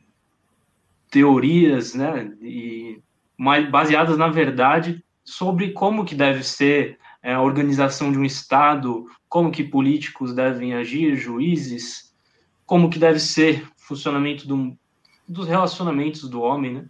[1.10, 3.02] teorias, né, e
[3.38, 9.06] mais baseadas na verdade sobre como que deve ser é, a organização de um estado,
[9.28, 12.14] como que políticos devem agir, juízes,
[12.66, 14.78] como que deve ser o funcionamento do,
[15.28, 16.86] dos relacionamentos do homem, né?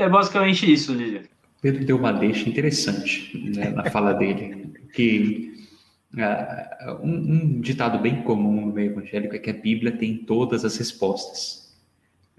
[0.00, 1.24] É basicamente isso, Lídia.
[1.60, 5.68] Pedro deu uma deixa interessante né, na fala dele, que
[6.14, 10.64] uh, um, um, ditado bem comum no meio evangélico é que a Bíblia tem todas
[10.64, 11.76] as respostas.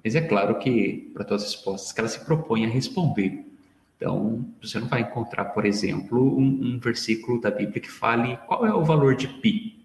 [0.03, 3.45] Mas é claro que, para todas as respostas, que ela se propõe a responder.
[3.95, 8.65] Então, você não vai encontrar, por exemplo, um, um versículo da Bíblia que fale qual
[8.65, 9.75] é o valor de π.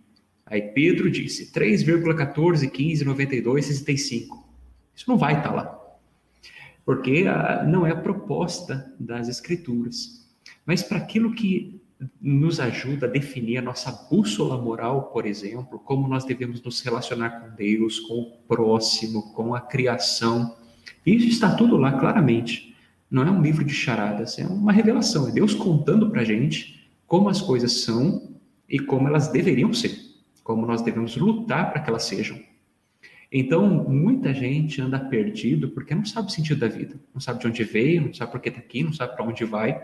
[0.47, 4.49] Aí Pedro disse 3,14, 15, 92, 65.
[4.95, 5.76] Isso não vai estar lá
[6.87, 10.24] porque a, não é a proposta das Escrituras.
[10.64, 11.82] Mas para aquilo que
[12.20, 17.41] nos ajuda a definir a nossa bússola moral, por exemplo, como nós devemos nos relacionar
[17.41, 20.57] com Deus, com o próximo, com a criação,
[21.05, 22.76] isso está tudo lá claramente.
[23.11, 26.89] Não é um livro de charadas, é uma revelação, é Deus contando para a gente
[27.07, 28.37] como as coisas são
[28.68, 29.97] e como elas deveriam ser,
[30.45, 32.39] como nós devemos lutar para que elas sejam.
[33.31, 37.47] Então, muita gente anda perdido porque não sabe o sentido da vida, não sabe de
[37.47, 39.83] onde veio, não sabe por que está aqui, não sabe para onde vai.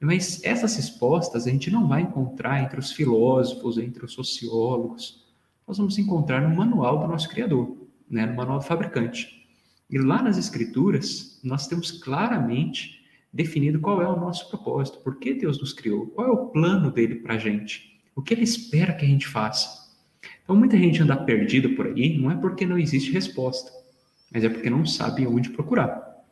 [0.00, 5.26] Mas essas respostas a gente não vai encontrar entre os filósofos, entre os sociólogos.
[5.66, 7.76] Nós vamos encontrar no manual do nosso Criador,
[8.08, 9.46] né, no manual do fabricante.
[9.88, 13.00] E lá nas Escrituras, nós temos claramente
[13.32, 16.90] definido qual é o nosso propósito, por que Deus nos criou, qual é o plano
[16.90, 19.79] dele para a gente, o que ele espera que a gente faça.
[20.50, 23.70] Então, muita gente anda perdida por aí, não é porque não existe resposta,
[24.32, 26.24] mas é porque não sabe onde procurar.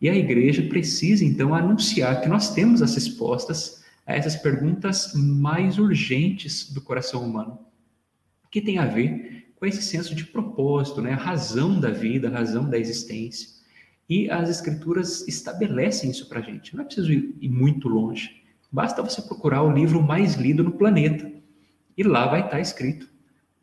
[0.00, 5.76] E a igreja precisa, então, anunciar que nós temos as respostas a essas perguntas mais
[5.76, 7.58] urgentes do coração humano,
[8.48, 11.12] que tem a ver com esse senso de propósito, né?
[11.12, 13.48] a razão da vida, a razão da existência.
[14.08, 16.76] E as escrituras estabelecem isso para gente.
[16.76, 18.40] Não é preciso ir muito longe.
[18.70, 21.28] Basta você procurar o livro mais lido no planeta.
[21.98, 23.12] E lá vai estar escrito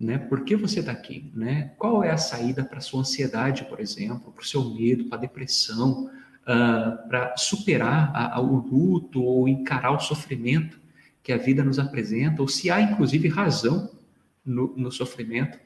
[0.01, 0.17] né?
[0.17, 1.31] Por que você está aqui?
[1.35, 1.73] Né?
[1.77, 5.21] Qual é a saída para sua ansiedade, por exemplo, para o seu medo, para a
[5.21, 6.09] depressão,
[6.41, 10.79] uh, para superar a, a, o luto ou encarar o sofrimento
[11.21, 13.91] que a vida nos apresenta, ou se há inclusive razão
[14.43, 15.59] no, no sofrimento.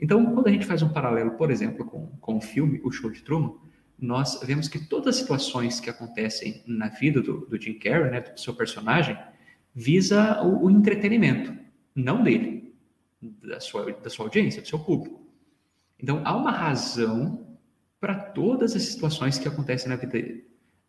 [0.00, 3.10] Então, quando a gente faz um paralelo, por exemplo, com, com o filme O Show
[3.10, 3.52] de Truman,
[3.98, 8.20] nós vemos que todas as situações que acontecem na vida do, do Jim Carrey, né,
[8.22, 9.16] do seu personagem,
[9.74, 11.54] visa o, o entretenimento,
[11.94, 12.53] não dele
[13.42, 15.24] da sua, da sua audiência, do seu público.
[15.98, 17.58] Então, há uma razão
[18.00, 20.46] para todas as situações que acontecem na vida dele.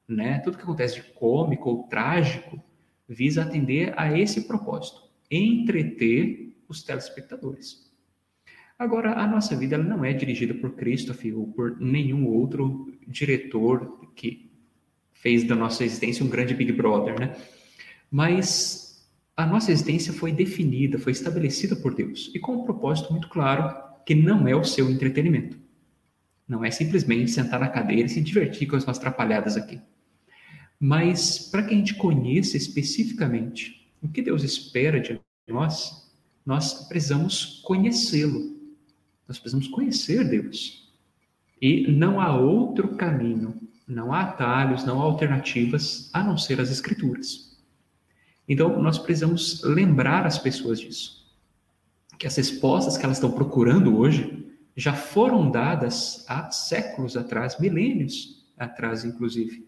[0.08, 0.40] Né?
[0.40, 2.62] Tudo que acontece de cômico ou trágico
[3.08, 7.86] visa atender a esse propósito, entreter os telespectadores.
[8.78, 14.52] Agora, a nossa vida não é dirigida por Christopher ou por nenhum outro diretor que
[15.12, 17.36] fez da nossa existência um grande Big Brother, né?
[18.12, 18.85] Mas
[19.38, 23.76] a nossa existência foi definida, foi estabelecida por Deus e com um propósito muito claro
[24.06, 25.60] que não é o seu entretenimento.
[26.48, 29.82] Não é simplesmente sentar na cadeira e se divertir com as nossas atrapalhadas aqui.
[30.80, 36.14] Mas para que a gente conheça especificamente o que Deus espera de nós,
[36.46, 38.56] nós precisamos conhecê-lo.
[39.28, 40.94] Nós precisamos conhecer Deus.
[41.60, 46.70] E não há outro caminho, não há atalhos, não há alternativas a não ser as
[46.70, 47.55] Escrituras.
[48.48, 51.26] Então, nós precisamos lembrar as pessoas disso.
[52.18, 58.46] Que as respostas que elas estão procurando hoje já foram dadas há séculos atrás, milênios
[58.58, 59.68] atrás, inclusive.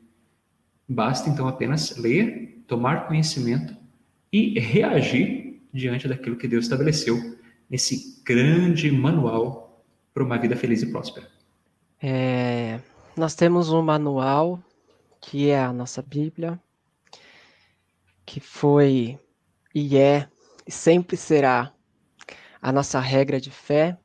[0.87, 3.75] Basta então apenas ler, tomar conhecimento
[4.31, 7.37] e reagir diante daquilo que Deus estabeleceu
[7.69, 11.27] nesse grande manual para uma vida feliz e próspera?
[12.01, 12.79] É,
[13.15, 14.59] nós temos um manual
[15.19, 16.59] que é a nossa Bíblia,
[18.27, 19.17] que foi
[19.73, 20.27] e é
[20.67, 21.73] e sempre será
[22.61, 23.97] a nossa regra de fé.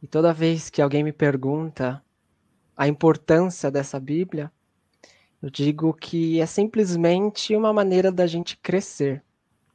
[0.00, 2.02] E toda vez que alguém me pergunta
[2.76, 4.52] a importância dessa Bíblia,
[5.42, 9.22] eu digo que é simplesmente uma maneira da gente crescer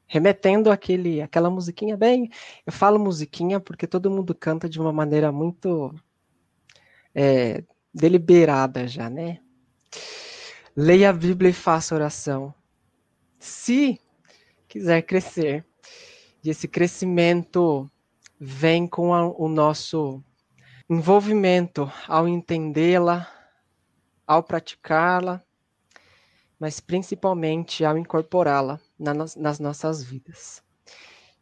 [0.08, 2.32] remetendo aquele, aquela musiquinha bem.
[2.66, 5.94] Eu falo musiquinha porque todo mundo canta de uma maneira muito
[7.14, 9.40] é, deliberada já, né?
[10.76, 12.54] Leia a Bíblia e faça oração.
[13.40, 14.00] Se
[14.68, 15.66] quiser crescer,
[16.44, 17.90] e esse crescimento
[18.40, 20.22] vem com a, o nosso
[20.90, 23.28] envolvimento ao entendê-la,
[24.28, 25.42] ao praticá-la,
[26.60, 30.62] mas principalmente ao incorporá-la nas nossas vidas.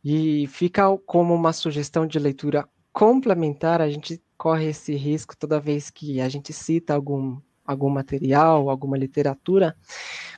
[0.04, 5.90] E fica como uma sugestão de leitura complementar, a gente corre esse risco toda vez
[5.90, 9.76] que a gente cita algum, algum material, alguma literatura,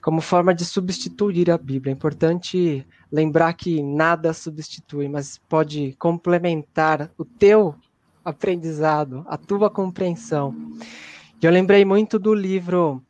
[0.02, 1.92] como forma de substituir a Bíblia.
[1.92, 7.76] É importante lembrar que nada substitui, mas pode complementar o teu
[8.26, 10.74] aprendizado, a tua compreensão.
[11.42, 13.02] E eu lembrei muito do livro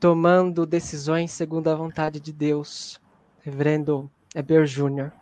[0.00, 3.00] Tomando Decisões Segundo a Vontade de Deus,
[3.42, 5.12] reverendo Eber Júnior,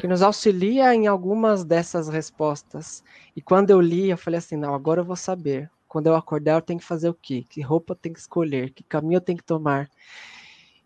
[0.00, 3.02] que nos auxilia em algumas dessas respostas.
[3.34, 5.70] E quando eu li, eu falei assim: não, agora eu vou saber.
[5.88, 7.44] Quando eu acordar, eu tenho que fazer o quê?
[7.48, 8.70] Que roupa eu tenho que escolher?
[8.70, 9.88] Que caminho eu tenho que tomar?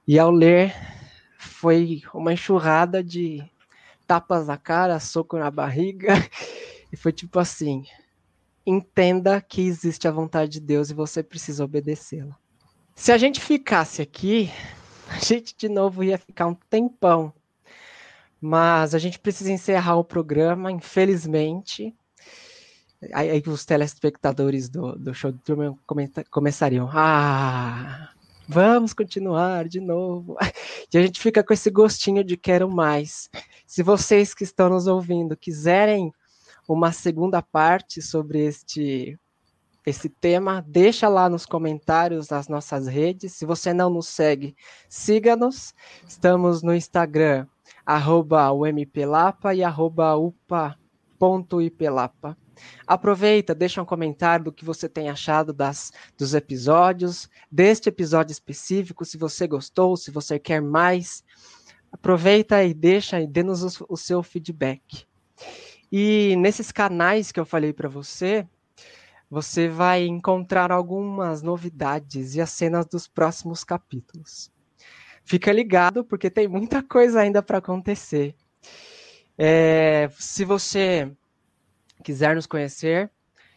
[0.07, 0.75] E ao ler,
[1.39, 3.45] foi uma enxurrada de
[4.07, 6.15] tapas na cara, soco na barriga.
[6.93, 7.87] E foi tipo assim:
[8.67, 12.37] entenda que existe a vontade de Deus e você precisa obedecê-la.
[12.95, 14.51] Se a gente ficasse aqui,
[15.09, 17.33] a gente de novo ia ficar um tempão.
[18.39, 21.95] Mas a gente precisa encerrar o programa, infelizmente.
[23.13, 25.77] Aí, os telespectadores do, do show do Truman
[26.31, 26.89] começariam.
[26.93, 28.11] Ah,
[28.49, 30.37] vamos continuar de novo.
[30.95, 33.31] E a gente fica com esse gostinho de quero mais.
[33.67, 36.13] Se vocês que estão nos ouvindo quiserem
[36.69, 39.19] uma segunda parte sobre este
[39.85, 43.33] esse tema, deixa lá nos comentários nas nossas redes.
[43.33, 44.55] Se você não nos segue,
[44.89, 45.75] siga-nos.
[46.07, 47.49] Estamos no Instagram,
[47.85, 50.77] arroba umplapa e arroba upa.ipelapa.
[52.87, 59.05] Aproveita, deixa um comentário do que você tem achado das, dos episódios, deste episódio específico,
[59.05, 61.25] se você gostou, se você quer mais.
[61.91, 65.07] Aproveita e deixa e dê-nos o, o seu feedback.
[65.91, 68.47] E nesses canais que eu falei para você,
[69.31, 74.51] você vai encontrar algumas novidades e as cenas dos próximos capítulos.
[75.25, 78.35] Fica ligado, porque tem muita coisa ainda para acontecer.
[79.39, 81.11] É, se você
[82.03, 83.11] quiser nos conhecer,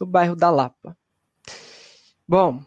[0.00, 0.96] no bairro da Lapa.
[2.28, 2.62] Bom,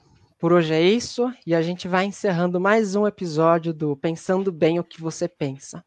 [0.45, 4.77] por hoje é isso e a gente vai encerrando mais um episódio do Pensando Bem
[4.77, 5.83] o que você pensa.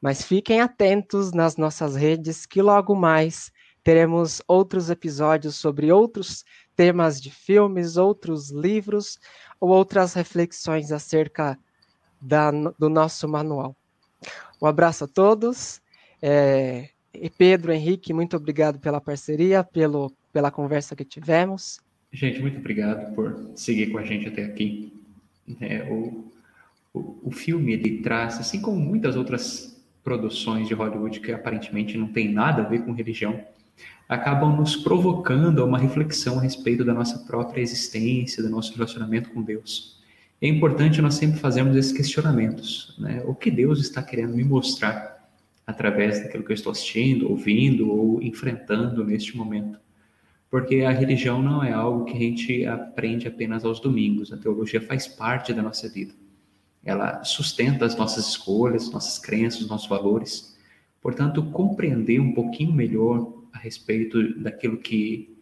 [0.00, 7.20] Mas fiquem atentos nas nossas redes que logo mais teremos outros episódios sobre outros temas
[7.20, 9.18] de filmes, outros livros
[9.60, 11.58] ou outras reflexões acerca
[12.18, 13.76] da, do nosso manual.
[14.62, 15.82] Um abraço a todos.
[16.22, 21.83] É, e Pedro, Henrique, muito obrigado pela parceria, pelo, pela conversa que tivemos.
[22.14, 24.92] Gente, muito obrigado por seguir com a gente até aqui.
[25.60, 26.30] É, o,
[26.94, 32.06] o, o filme ele traz, assim como muitas outras produções de Hollywood que aparentemente não
[32.06, 33.44] tem nada a ver com religião,
[34.08, 39.30] acabam nos provocando a uma reflexão a respeito da nossa própria existência, do nosso relacionamento
[39.30, 40.00] com Deus.
[40.40, 42.94] É importante nós sempre fazermos esses questionamentos.
[42.96, 43.24] Né?
[43.26, 45.28] O que Deus está querendo me mostrar
[45.66, 49.82] através daquilo que eu estou assistindo, ouvindo ou enfrentando neste momento?
[50.54, 54.32] Porque a religião não é algo que a gente aprende apenas aos domingos.
[54.32, 56.14] A teologia faz parte da nossa vida.
[56.84, 60.56] Ela sustenta as nossas escolhas, nossas crenças, nossos valores.
[61.02, 65.36] Portanto, compreender um pouquinho melhor a respeito daquilo que,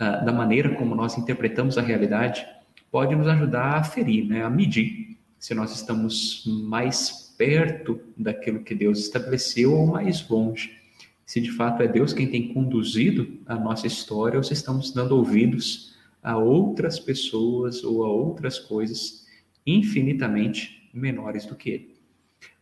[0.00, 2.46] uh, da maneira como nós interpretamos a realidade,
[2.90, 8.74] pode nos ajudar a ferir, né, a medir se nós estamos mais perto daquilo que
[8.74, 10.83] Deus estabeleceu ou mais longe.
[11.26, 15.16] Se de fato é Deus quem tem conduzido a nossa história ou se estamos dando
[15.16, 19.26] ouvidos a outras pessoas ou a outras coisas
[19.66, 21.94] infinitamente menores do que Ele.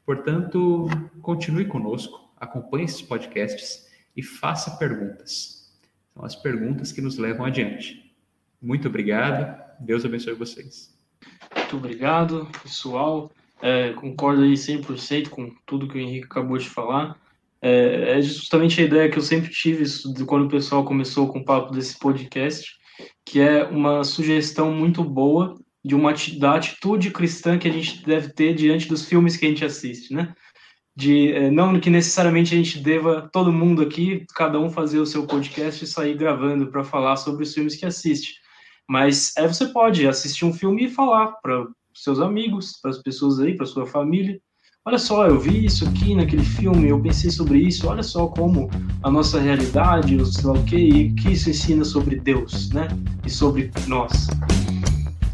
[0.04, 0.86] Portanto,
[1.20, 5.72] continue conosco, acompanhe esses podcasts e faça perguntas.
[6.14, 8.14] São as perguntas que nos levam adiante.
[8.60, 9.60] Muito obrigado.
[9.80, 10.92] Deus abençoe vocês.
[11.56, 13.30] Muito obrigado, pessoal.
[13.60, 17.16] É, concordo aí 100% com tudo que o Henrique acabou de falar.
[17.62, 19.84] É, é, justamente a ideia que eu sempre tive
[20.26, 22.68] quando o pessoal começou com o papo desse podcast,
[23.24, 25.54] que é uma sugestão muito boa
[25.84, 29.48] de uma da atitude cristã que a gente deve ter diante dos filmes que a
[29.48, 30.34] gente assiste, né?
[30.94, 35.06] De é, não que necessariamente a gente deva todo mundo aqui, cada um fazer o
[35.06, 38.34] seu podcast e sair gravando para falar sobre os filmes que assiste,
[38.88, 43.38] mas é, você pode assistir um filme e falar para seus amigos, para as pessoas
[43.38, 44.40] aí, para sua família.
[44.84, 47.86] Olha só, eu vi isso aqui naquele filme, eu pensei sobre isso.
[47.86, 48.68] Olha só como
[49.04, 52.70] a nossa realidade, o sei lá o que, e o que isso ensina sobre Deus,
[52.70, 52.88] né?
[53.24, 54.26] E sobre nós.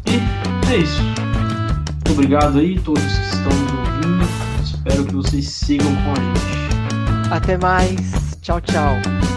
[0.05, 1.01] E é isso.
[1.01, 4.63] Muito obrigado aí, todos que estão nos ouvindo.
[4.63, 7.33] Espero que vocês sigam com a gente.
[7.33, 8.37] Até mais.
[8.41, 9.28] Tchau, tchau.